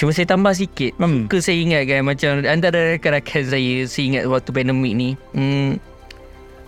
Cuma 0.00 0.14
saya 0.14 0.30
tambah 0.30 0.54
sikit. 0.56 0.96
Hmm. 0.96 1.28
Ke 1.28 1.44
saya 1.44 1.60
ingat 1.60 1.90
kan 1.90 2.06
macam 2.06 2.30
antara 2.48 2.96
rakan-rakan 2.96 3.42
saya 3.44 3.74
saya 3.84 4.04
ingat 4.16 4.24
waktu 4.30 4.50
pandemik 4.54 4.94
ni. 4.96 5.08
Hmm, 5.36 5.76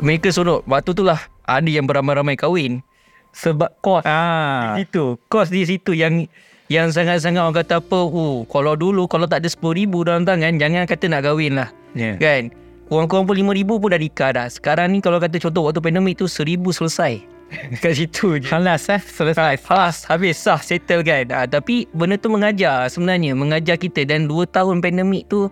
mereka 0.04 0.28
sorok 0.34 0.66
waktu 0.68 0.92
tu 0.92 1.00
lah 1.06 1.30
ada 1.48 1.70
yang 1.70 1.88
beramai-ramai 1.88 2.36
kahwin. 2.36 2.84
Sebab 3.30 3.78
kos 3.80 4.02
Ah, 4.04 4.74
di 4.74 4.84
situ. 4.84 5.16
Kos 5.30 5.48
di 5.48 5.62
situ 5.62 5.94
yang 5.94 6.26
yang 6.70 6.94
sangat-sangat 6.94 7.42
orang 7.42 7.56
kata 7.58 7.82
apa, 7.82 7.98
oh, 7.98 8.46
kalau 8.46 8.78
dulu 8.78 9.10
kalau 9.10 9.26
tak 9.26 9.42
ada 9.42 9.50
RM10,000 9.50 9.90
dalam 10.06 10.22
tangan, 10.22 10.54
jangan 10.54 10.86
kata 10.86 11.04
nak 11.10 11.20
kahwin 11.26 11.58
lah. 11.58 11.68
yeah. 11.98 12.14
Kan? 12.14 12.54
Kurang-kurang 12.86 13.26
pun 13.26 13.34
RM5,000 13.34 13.70
pun 13.74 13.88
dah 13.90 14.00
nikah 14.00 14.30
dah. 14.30 14.46
Sekarang 14.46 14.94
ni 14.94 15.02
kalau 15.02 15.18
kata 15.18 15.42
contoh 15.42 15.66
waktu 15.66 15.82
pandemik 15.82 16.14
tu 16.14 16.30
RM1,000 16.30 16.62
selesai. 16.70 17.12
Kat 17.82 17.98
situ 17.98 18.38
je. 18.38 18.46
Halas 18.54 18.86
eh, 18.86 19.02
selesai. 19.02 19.58
Halas, 19.66 20.06
habis 20.06 20.38
sah, 20.38 20.62
settle 20.62 21.02
kan. 21.02 21.26
Ha, 21.34 21.50
tapi 21.50 21.90
benda 21.90 22.14
tu 22.14 22.30
mengajar 22.30 22.86
sebenarnya. 22.86 23.34
Mengajar 23.34 23.74
kita 23.74 24.06
dan 24.06 24.30
2 24.30 24.46
tahun 24.46 24.78
pandemik 24.78 25.26
tu 25.26 25.50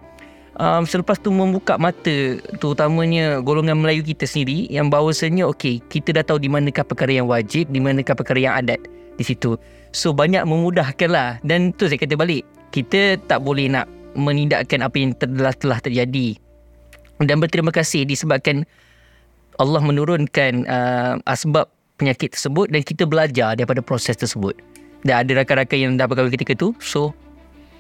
um, 0.59 0.83
selepas 0.85 1.17
tu 1.19 1.31
membuka 1.31 1.79
mata 1.79 2.39
terutamanya 2.59 3.41
golongan 3.41 3.79
Melayu 3.79 4.03
kita 4.07 4.27
sendiri 4.27 4.67
yang 4.69 4.91
bahawasanya 4.91 5.47
okey 5.55 5.81
kita 5.89 6.15
dah 6.21 6.25
tahu 6.27 6.43
di 6.43 6.51
manakah 6.51 6.85
perkara 6.85 7.23
yang 7.23 7.31
wajib 7.31 7.71
di 7.71 7.79
manakah 7.79 8.19
perkara 8.19 8.39
yang 8.39 8.55
adat 8.59 8.83
di 9.17 9.25
situ 9.25 9.57
so 9.93 10.13
banyak 10.13 10.45
memudahkan 10.45 11.09
lah 11.11 11.41
dan 11.45 11.73
tu 11.75 11.89
saya 11.89 12.01
kata 12.01 12.15
balik 12.15 12.45
kita 12.71 13.17
tak 13.27 13.41
boleh 13.41 13.69
nak 13.69 13.89
menindakkan 14.19 14.85
apa 14.85 14.97
yang 14.99 15.13
telah 15.17 15.55
telah 15.55 15.79
terjadi. 15.81 16.37
Dan 17.19 17.43
berterima 17.43 17.75
kasih 17.75 18.07
disebabkan 18.07 18.63
Allah 19.59 19.83
menurunkan 19.83 20.67
uh, 20.71 21.15
asbab 21.27 21.67
penyakit 21.99 22.39
tersebut 22.39 22.71
dan 22.71 22.87
kita 22.87 23.03
belajar 23.07 23.59
daripada 23.59 23.83
proses 23.83 24.15
tersebut. 24.15 24.55
Dan 25.03 25.27
ada 25.27 25.43
rakan-rakan 25.43 25.79
yang 25.79 25.93
dah 25.99 26.07
berkahwin 26.07 26.35
ketika 26.35 26.55
tu 26.55 26.75
so 26.79 27.11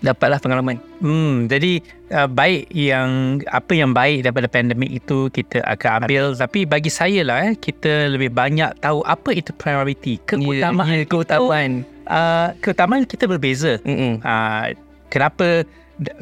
dapatlah 0.03 0.39
pengalaman 0.39 0.79
Hmm, 0.99 1.47
jadi 1.47 1.79
uh, 2.11 2.27
baik 2.27 2.75
yang 2.75 3.39
apa 3.51 3.73
yang 3.75 3.95
baik 3.95 4.27
daripada 4.27 4.51
pandemik 4.51 4.91
itu 4.91 5.31
kita 5.31 5.63
akan 5.63 6.07
ambil 6.07 6.35
tapi 6.35 6.67
bagi 6.67 6.91
saya 6.91 7.23
lah 7.23 7.51
eh 7.51 7.55
kita 7.55 8.11
lebih 8.11 8.35
banyak 8.35 8.75
tahu 8.83 9.03
apa 9.07 9.31
itu 9.31 9.55
priority 9.55 10.19
keutamaan 10.27 11.03
Ya, 11.03 11.03
ya, 11.03 11.07
keutamaan 11.07 11.71
uh, 12.11 12.49
keutamaan 12.59 13.03
kita 13.07 13.31
berbeza. 13.31 13.79
Mm-mm. 13.87 14.19
Uh, 14.27 14.75
kenapa 15.11 15.63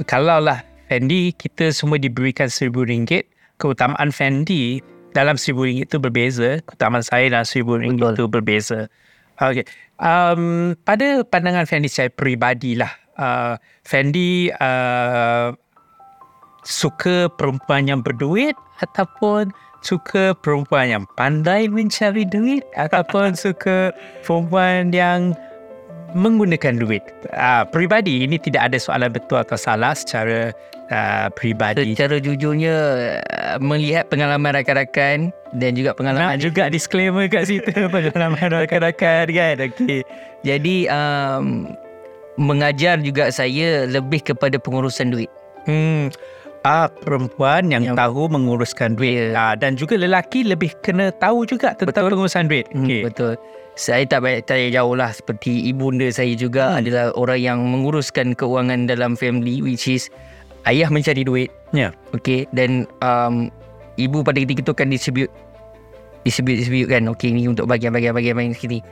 kalau 0.04 0.40
lah 0.40 0.60
Fendi 0.86 1.34
kita 1.34 1.74
semua 1.74 1.98
diberikan 1.98 2.46
seribu 2.46 2.86
ringgit 2.86 3.26
keutamaan 3.58 4.12
Fendi 4.14 4.80
dalam 5.16 5.34
seribu 5.40 5.66
ringgit 5.66 5.88
itu 5.90 5.98
berbeza 5.98 6.60
keutamaan 6.68 7.02
saya 7.02 7.32
dalam 7.32 7.46
seribu 7.48 7.80
ringgit 7.80 8.04
Betul. 8.04 8.14
itu 8.14 8.24
berbeza 8.28 8.78
okay. 9.40 9.64
um, 9.98 10.72
pada 10.86 11.24
pandangan 11.26 11.66
Fendi 11.66 11.90
saya 11.90 12.12
peribadi 12.12 12.78
lah 12.78 12.92
uh, 13.18 13.54
Fendi 13.84 14.48
uh, 14.60 15.52
suka 16.66 17.30
perempuan 17.38 17.86
yang 17.86 18.02
berduit 18.02 18.58
ataupun 18.82 19.54
suka 19.86 20.34
perempuan 20.42 20.90
yang 20.90 21.04
pandai 21.14 21.70
mencari 21.70 22.26
duit 22.26 22.66
ataupun 22.74 23.36
suka 23.44 23.94
perempuan 24.26 24.90
yang 24.90 25.32
menggunakan 26.16 26.80
duit. 26.80 27.04
Uh, 27.34 27.62
peribadi 27.68 28.24
ini 28.24 28.40
tidak 28.40 28.72
ada 28.72 28.78
soalan 28.80 29.12
betul 29.12 29.36
atau 29.42 29.54
salah 29.58 29.92
secara 29.92 30.54
uh, 30.88 31.28
peribadi. 31.36 31.92
secara 31.92 32.16
jujurnya 32.16 32.74
uh, 33.20 33.56
melihat 33.60 34.08
pengalaman 34.08 34.56
rakan-rakan 34.56 35.34
dan 35.60 35.70
juga 35.76 35.92
pengalaman 35.92 36.40
Nak 36.40 36.40
juga 36.40 36.72
disclaimer 36.72 37.28
kat 37.28 37.52
situ 37.52 37.68
pengalaman 37.94 38.48
rakan-rakan 38.48 39.24
kan. 39.28 39.54
Okey. 39.60 40.00
jadi 40.40 40.76
um, 40.88 41.76
mengajar 42.36 43.00
juga 43.00 43.28
saya 43.28 43.84
lebih 43.84 44.20
kepada 44.22 44.56
pengurusan 44.56 45.10
duit 45.10 45.28
Hmm. 45.66 46.14
Ah, 46.62 46.86
perempuan 46.90 47.70
yang, 47.70 47.94
Yang- 47.94 47.98
tahu 47.98 48.26
menguruskan 48.26 48.94
duit. 48.94 49.34
Ya. 49.34 49.34
Ah, 49.34 49.54
dan 49.54 49.74
juga 49.74 49.94
lelaki 49.94 50.42
lebih 50.42 50.74
kena 50.78 51.14
tahu 51.14 51.42
juga 51.42 51.74
tentang 51.74 52.06
Betul. 52.06 52.10
pengurusan 52.14 52.46
duit. 52.46 52.66
Hmm, 52.70 52.86
Okey. 52.86 53.02
Betul. 53.06 53.32
Saya 53.74 54.02
tak 54.02 54.26
banyak 54.26 54.46
tanya 54.46 54.82
jauh 54.82 54.94
lah 54.98 55.10
seperti 55.10 55.66
ibunda 55.66 56.06
saya 56.10 56.34
juga 56.34 56.74
Hmm. 56.74 56.78
adalah 56.82 57.04
orang 57.14 57.38
yang 57.38 57.58
menguruskan 57.62 58.34
keuangan 58.34 58.86
dalam 58.86 59.14
family 59.14 59.62
which 59.62 59.86
is 59.86 60.10
ayah 60.66 60.86
mencari 60.86 61.22
duit. 61.22 61.50
Ya. 61.70 61.94
Okay 62.14 62.46
dan 62.50 62.86
um, 62.98 63.50
ibu 63.94 64.22
pada 64.22 64.38
ketika 64.38 64.66
itu 64.66 64.72
akan 64.74 64.88
distribute 64.90 65.30
distribute 66.22 66.58
distribute 66.58 66.90
kan 66.90 67.06
okey 67.10 67.30
ni 67.30 67.46
untuk 67.46 67.70
bagian-bagian 67.70 68.10
bagian 68.10 68.34
sini 68.52 68.82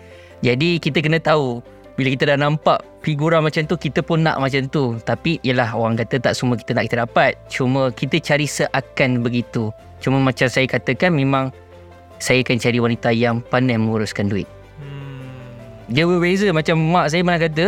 jadi 0.41 0.79
kita 0.79 1.03
kena 1.03 1.19
tahu 1.19 1.59
bila 1.95 2.11
kita 2.11 2.27
dah 2.27 2.39
nampak 2.39 2.83
figura 3.07 3.39
macam 3.39 3.63
tu 3.71 3.79
kita 3.79 4.03
pun 4.03 4.27
nak 4.27 4.43
macam 4.43 4.67
tu. 4.67 4.99
Tapi 5.07 5.39
yalah 5.47 5.71
orang 5.79 5.95
kata 5.95 6.19
tak 6.19 6.35
semua 6.35 6.59
kita 6.59 6.75
nak 6.75 6.91
kita 6.91 7.07
dapat. 7.07 7.39
Cuma 7.47 7.95
kita 7.95 8.19
cari 8.19 8.51
seakan 8.51 9.23
begitu. 9.23 9.71
Cuma 10.03 10.19
macam 10.19 10.51
saya 10.51 10.67
katakan 10.67 11.15
memang 11.15 11.55
saya 12.19 12.43
akan 12.43 12.59
cari 12.59 12.79
wanita 12.83 13.15
yang 13.15 13.39
pandai 13.47 13.79
menguruskan 13.79 14.27
duit. 14.27 14.51
Dia 15.87 16.03
berbeza. 16.03 16.51
Macam 16.51 16.83
mak 16.83 17.15
saya 17.15 17.23
pernah 17.23 17.41
kata 17.41 17.67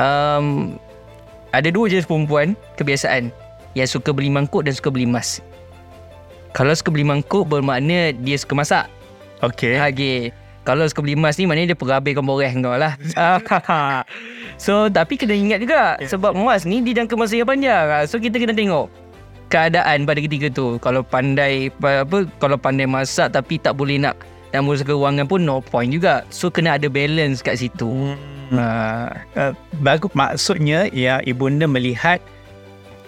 um, 0.00 0.46
ada 1.52 1.68
dua 1.68 1.92
jenis 1.92 2.08
perempuan 2.08 2.56
kebiasaan. 2.80 3.28
Yang 3.76 4.00
suka 4.00 4.16
beli 4.16 4.32
mangkuk 4.32 4.64
dan 4.64 4.72
suka 4.72 4.88
beli 4.88 5.04
emas. 5.04 5.44
Kalau 6.56 6.72
suka 6.72 6.88
beli 6.88 7.04
mangkuk 7.04 7.44
bermakna 7.44 8.16
dia 8.16 8.36
suka 8.40 8.56
masak. 8.56 8.84
Okay. 9.44 9.76
Okay. 9.76 10.45
Kalau 10.66 10.82
suka 10.84 10.98
beli 10.98 11.14
emas 11.14 11.38
ni 11.38 11.46
Maknanya 11.46 11.72
dia 11.72 11.78
perhabiskan 11.78 12.20
boreh 12.20 12.50
kau 12.58 12.74
lah 12.74 12.98
So 14.56 14.88
tapi 14.88 15.14
kena 15.14 15.32
ingat 15.32 15.58
juga 15.58 15.94
Ya. 15.96 16.08
Sebab 16.08 16.34
emas 16.34 16.62
ni 16.62 16.82
Dia 16.82 16.98
jangka 16.98 17.14
masa 17.14 17.34
yang 17.34 17.46
panjang 17.46 17.86
Ah, 17.86 18.02
So 18.02 18.18
kita 18.18 18.36
kena 18.36 18.50
tengok 18.50 18.90
Keadaan 19.46 20.02
pada 20.02 20.18
ketika 20.18 20.50
tu 20.50 20.76
Kalau 20.78 21.00
pandai 21.00 21.70
pa- 21.70 22.02
apa 22.02 22.26
Kalau 22.36 22.56
pandai 22.56 22.84
masak 22.84 23.30
Tapi 23.30 23.56
tak 23.56 23.72
boleh 23.72 23.96
nak 23.96 24.18
Dan 24.50 24.64
mengurus 24.64 24.82
keuangan 24.82 25.24
pun 25.24 25.40
No 25.40 25.60
point 25.60 25.86
juga 25.88 26.26
So 26.28 26.50
kena 26.50 26.74
ada 26.74 26.86
balance 26.86 27.40
kat 27.40 27.56
situ 27.56 28.12
Hmm. 28.46 28.58
uh, 28.58 29.10
Uh, 29.34 29.50
bagus 29.76 30.06
maksudnya 30.12 30.86
ya 30.88 31.18
ibunda 31.20 31.66
melihat 31.66 32.22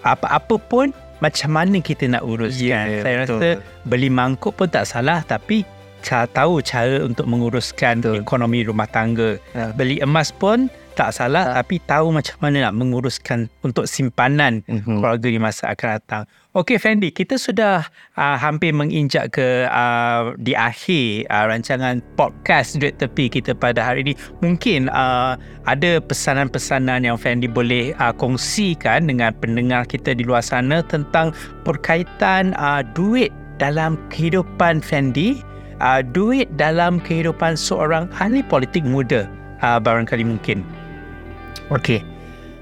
apa-apa 0.01 0.59
pun 0.61 0.91
macam 1.19 1.49
mana 1.49 1.79
kita 1.79 2.07
nak 2.07 2.23
uruskan. 2.23 2.85
Ya, 2.85 2.99
Saya 2.99 3.15
betul. 3.17 3.39
rasa 3.39 3.49
beli 3.83 4.07
mangkuk 4.07 4.51
pun 4.53 4.67
tak 4.67 4.83
salah 4.83 5.19
tapi 5.21 5.63
tahu 6.03 6.59
cara 6.61 7.03
untuk 7.03 7.27
menguruskan 7.27 7.99
Betul. 8.01 8.21
ekonomi 8.23 8.63
rumah 8.63 8.87
tangga. 8.87 9.37
Ya. 9.51 9.71
Beli 9.73 9.99
emas 9.99 10.31
pun 10.31 10.67
tak 10.93 11.15
salah 11.15 11.55
Ya. 11.55 11.63
tapi 11.63 11.79
tahu 11.79 12.11
macam 12.11 12.35
mana 12.43 12.67
nak 12.67 12.75
menguruskan 12.75 13.47
untuk 13.63 13.87
simpanan 13.87 14.59
Mhm. 14.67 14.99
keluarga 14.99 15.27
di 15.31 15.39
masa 15.39 15.71
akan 15.71 15.87
datang. 15.95 16.23
Okey 16.51 16.75
Fendi, 16.75 17.13
kita 17.13 17.39
sudah 17.39 17.87
uh, 18.19 18.35
hampir 18.35 18.75
menginjak 18.75 19.31
ke 19.31 19.63
uh, 19.69 20.35
di 20.35 20.51
akhir 20.51 21.23
uh, 21.31 21.45
rancangan 21.47 22.03
podcast 22.19 22.75
Duit 22.75 22.99
Tepi 22.99 23.31
kita 23.31 23.55
pada 23.55 23.79
hari 23.79 24.01
ini. 24.01 24.13
Mungkin 24.43 24.91
uh, 24.91 25.39
ada 25.63 25.91
pesanan-pesanan 26.03 27.07
yang 27.07 27.15
Fendi 27.15 27.47
boleh 27.47 27.95
uh, 27.95 28.11
kongsikan 28.11 29.07
dengan 29.07 29.31
pendengar 29.39 29.87
kita 29.87 30.11
di 30.11 30.27
luar 30.27 30.43
sana 30.43 30.83
tentang 30.83 31.31
berkaitan 31.63 32.51
uh, 32.59 32.83
duit 32.91 33.31
dalam 33.55 33.95
kehidupan 34.11 34.81
Fendi, 34.83 35.39
uh, 35.79 36.03
duit 36.03 36.47
dalam 36.55 36.99
kehidupan 37.01 37.57
seorang 37.59 38.07
ahli 38.19 38.45
politik 38.45 38.85
muda 38.85 39.27
uh, 39.63 39.79
barangkali 39.81 40.23
mungkin. 40.23 40.63
Okay 41.69 42.01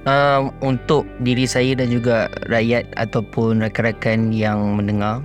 um, 0.08 0.50
Untuk 0.64 1.04
diri 1.22 1.44
saya 1.44 1.76
dan 1.76 1.92
juga 1.92 2.32
rakyat 2.48 2.88
Ataupun 2.96 3.60
rakan-rakan 3.62 4.32
yang 4.32 4.80
mendengar 4.80 5.22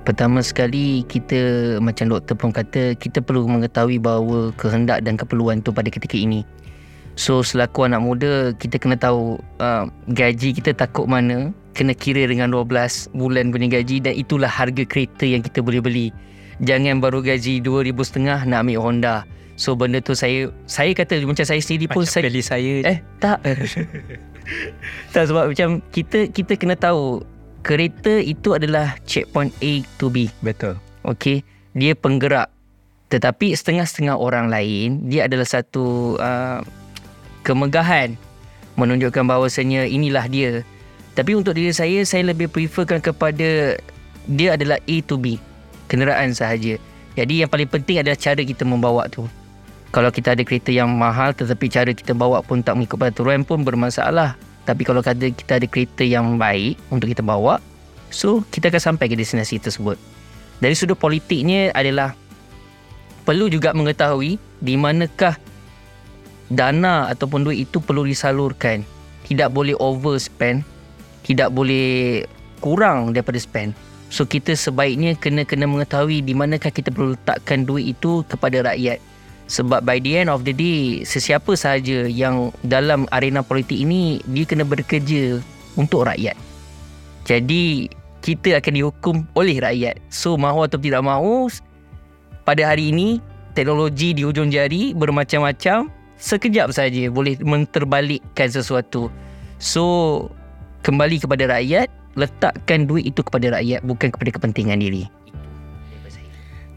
Pertama 0.00 0.40
sekali 0.40 1.04
kita 1.06 1.76
macam 1.78 2.08
doktor 2.08 2.32
pun 2.32 2.50
kata 2.50 2.96
kita 2.96 3.20
perlu 3.20 3.44
mengetahui 3.44 4.00
bahawa 4.00 4.48
kehendak 4.56 5.04
dan 5.04 5.20
keperluan 5.20 5.60
tu 5.60 5.76
pada 5.76 5.92
ketika 5.92 6.16
ini. 6.16 6.40
So 7.20 7.44
selaku 7.44 7.84
anak 7.84 8.00
muda 8.00 8.56
kita 8.56 8.80
kena 8.80 8.96
tahu 8.96 9.36
uh, 9.60 9.92
gaji 10.08 10.56
kita 10.56 10.72
takut 10.72 11.04
mana 11.04 11.52
kena 11.76 11.92
kira 11.92 12.24
dengan 12.24 12.48
12 12.48 13.12
bulan 13.12 13.52
punya 13.52 13.68
gaji 13.68 14.00
dan 14.00 14.16
itulah 14.16 14.48
harga 14.48 14.88
kereta 14.88 15.28
yang 15.28 15.44
kita 15.44 15.60
boleh 15.60 15.84
beli. 15.84 16.08
Jangan 16.60 17.00
baru 17.00 17.24
gaji 17.24 17.64
2000 17.64 17.96
setengah 18.04 18.38
nak 18.44 18.68
ambil 18.68 18.80
Honda. 18.84 19.16
So 19.60 19.76
benda 19.76 20.00
tu 20.00 20.16
saya 20.16 20.48
saya 20.64 20.96
kata 20.96 21.20
macam 21.28 21.44
saya 21.44 21.60
sendiri 21.60 21.84
pun 21.92 22.08
Macam 22.08 22.16
saya 22.16 22.24
pilih 22.32 22.40
saya 22.40 22.74
Eh 22.80 22.98
tak. 23.20 23.44
Tak 25.12 25.28
sebab 25.28 25.52
macam 25.52 25.84
Kita 25.92 26.32
kita 26.32 26.56
kena 26.56 26.80
tahu 26.80 27.20
Kereta 27.60 28.24
itu 28.24 28.56
adalah 28.56 28.96
Checkpoint 29.04 29.52
A 29.60 29.84
to 30.00 30.08
B. 30.08 30.32
Betul. 30.40 30.80
Okay 31.04 31.44
Dia 31.76 31.92
penggerak. 31.92 32.48
Tetapi 33.12 33.52
setengah-setengah 33.52 34.16
orang 34.16 34.48
lain 34.48 35.04
Dia 35.12 35.28
adalah 35.28 35.44
satu 35.44 36.16
uh, 36.16 36.64
Kemegahan. 37.44 38.16
Menunjukkan 38.80 39.28
bahawasanya 39.28 39.84
Inilah 39.84 40.24
dia. 40.24 40.64
Tapi 41.12 41.36
untuk 41.36 41.52
diri 41.52 41.76
saya 41.76 42.00
Saya 42.08 42.32
lebih 42.32 42.48
preferkan 42.48 43.04
kepada 43.04 43.76
Dia 44.24 44.56
adalah 44.56 44.80
A 44.80 44.96
to 45.04 45.20
B 45.20 45.36
Kenderaan 45.90 46.30
sahaja 46.30 46.78
Jadi 47.18 47.42
yang 47.42 47.50
paling 47.50 47.66
penting 47.66 47.98
adalah 47.98 48.14
Cara 48.14 48.38
kita 48.46 48.62
membawa 48.62 49.10
tu 49.10 49.26
kalau 49.90 50.14
kita 50.14 50.38
ada 50.38 50.46
kereta 50.46 50.70
yang 50.70 50.86
mahal 50.94 51.34
tetapi 51.34 51.66
cara 51.66 51.90
kita 51.90 52.14
bawa 52.14 52.46
pun 52.46 52.62
tak 52.62 52.78
mengikut 52.78 52.94
peraturan 52.94 53.42
pun 53.42 53.66
bermasalah. 53.66 54.38
Tapi 54.62 54.86
kalau 54.86 55.02
kata 55.02 55.34
kita 55.34 55.58
ada 55.58 55.66
kereta 55.66 56.06
yang 56.06 56.38
baik 56.38 56.78
untuk 56.94 57.10
kita 57.10 57.26
bawa, 57.26 57.58
so 58.06 58.46
kita 58.54 58.70
akan 58.70 58.94
sampai 58.94 59.10
ke 59.10 59.18
destinasi 59.18 59.58
tersebut. 59.58 59.98
Dari 60.62 60.78
sudut 60.78 60.94
politiknya 60.94 61.74
adalah 61.74 62.14
perlu 63.26 63.50
juga 63.50 63.74
mengetahui 63.74 64.38
di 64.62 64.74
manakah 64.78 65.34
dana 66.54 67.10
ataupun 67.10 67.50
duit 67.50 67.66
itu 67.66 67.82
perlu 67.82 68.06
disalurkan. 68.06 68.86
Tidak 69.26 69.50
boleh 69.50 69.74
overspend, 69.82 70.62
tidak 71.26 71.50
boleh 71.50 72.22
kurang 72.62 73.10
daripada 73.10 73.42
spend. 73.42 73.74
So 74.10 74.26
kita 74.26 74.58
sebaiknya 74.58 75.14
kena 75.14 75.46
kena 75.46 75.70
mengetahui 75.70 76.26
di 76.26 76.34
manakah 76.34 76.74
kita 76.74 76.90
perlu 76.90 77.14
letakkan 77.14 77.62
duit 77.62 77.94
itu 77.94 78.26
kepada 78.26 78.66
rakyat. 78.66 78.98
Sebab 79.50 79.82
by 79.82 79.98
the 79.98 80.22
end 80.22 80.30
of 80.30 80.46
the 80.46 80.54
day 80.54 81.02
Sesiapa 81.02 81.58
sahaja 81.58 82.06
yang 82.06 82.54
dalam 82.62 83.10
arena 83.10 83.42
politik 83.42 83.82
ini 83.82 84.22
Dia 84.30 84.46
kena 84.46 84.62
bekerja 84.62 85.42
untuk 85.74 86.06
rakyat. 86.06 86.38
Jadi 87.26 87.90
kita 88.22 88.62
akan 88.62 88.72
dihukum 88.78 89.16
oleh 89.34 89.58
rakyat. 89.58 89.98
So 90.06 90.38
mahu 90.38 90.70
atau 90.70 90.78
tidak 90.78 91.02
mahu 91.02 91.50
Pada 92.46 92.62
hari 92.62 92.94
ini 92.94 93.18
Teknologi 93.50 94.14
di 94.14 94.22
hujung 94.22 94.54
jari 94.54 94.94
bermacam-macam 94.94 95.90
Sekejap 96.20 96.70
saja 96.70 97.10
boleh 97.10 97.34
menterbalikkan 97.42 98.46
sesuatu. 98.46 99.10
So 99.58 100.28
kembali 100.86 101.16
kepada 101.16 101.58
rakyat 101.58 101.90
Letakkan 102.18 102.90
duit 102.90 103.06
itu 103.06 103.22
kepada 103.22 103.58
rakyat 103.58 103.86
Bukan 103.86 104.10
kepada 104.10 104.30
kepentingan 104.34 104.82
diri 104.82 105.06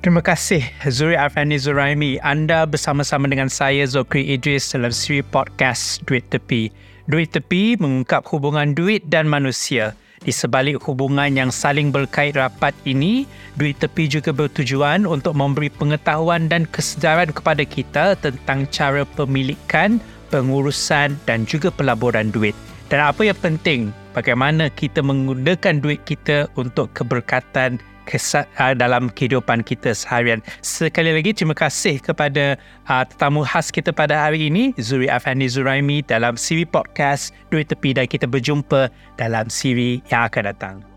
Terima 0.03 0.19
kasih 0.19 0.59
Zuri 0.91 1.15
Arfani 1.15 1.55
Zuraimi. 1.55 2.19
Anda 2.19 2.67
bersama-sama 2.67 3.23
dengan 3.31 3.47
saya 3.47 3.87
Zokri 3.87 4.35
Idris 4.35 4.75
dalam 4.75 4.91
siri 4.91 5.23
podcast 5.23 6.03
Duit 6.03 6.27
Tepi. 6.27 6.67
Duit 7.07 7.31
Tepi 7.31 7.79
mengungkap 7.79 8.27
hubungan 8.27 8.75
duit 8.75 9.07
dan 9.07 9.31
manusia. 9.31 9.95
Di 10.19 10.35
sebalik 10.35 10.83
hubungan 10.83 11.31
yang 11.31 11.55
saling 11.55 11.87
berkait 11.95 12.35
rapat 12.35 12.75
ini, 12.83 13.23
Duit 13.55 13.79
Tepi 13.79 14.11
juga 14.11 14.35
bertujuan 14.35 15.07
untuk 15.07 15.39
memberi 15.39 15.71
pengetahuan 15.71 16.51
dan 16.51 16.67
kesedaran 16.67 17.31
kepada 17.31 17.63
kita 17.63 18.19
tentang 18.19 18.67
cara 18.75 19.07
pemilikan, 19.07 20.03
pengurusan 20.35 21.15
dan 21.23 21.47
juga 21.47 21.71
pelaburan 21.71 22.27
duit. 22.27 22.55
Dan 22.93 23.09
apa 23.09 23.25
yang 23.25 23.39
penting, 23.41 23.89
bagaimana 24.13 24.69
kita 24.69 25.01
menggunakan 25.01 25.81
duit 25.81 26.05
kita 26.05 26.45
untuk 26.53 26.93
keberkatan 26.93 27.81
kesa- 28.05 28.45
uh, 28.61 28.77
dalam 28.77 29.09
kehidupan 29.09 29.65
kita 29.65 29.97
seharian. 29.97 30.45
Sekali 30.61 31.09
lagi 31.09 31.33
terima 31.33 31.57
kasih 31.57 31.97
kepada 31.97 32.53
uh, 32.85 33.01
tetamu 33.01 33.41
khas 33.49 33.73
kita 33.73 33.89
pada 33.89 34.29
hari 34.29 34.45
ini 34.45 34.77
Zuri 34.77 35.09
Afandi 35.09 35.49
Zuraimi 35.49 36.05
dalam 36.05 36.37
siri 36.37 36.69
podcast 36.69 37.33
Duit 37.49 37.65
Tepi 37.65 37.97
dan 37.97 38.05
kita 38.05 38.29
berjumpa 38.29 38.93
dalam 39.17 39.49
siri 39.49 39.97
yang 40.13 40.29
akan 40.29 40.53
datang. 40.53 40.92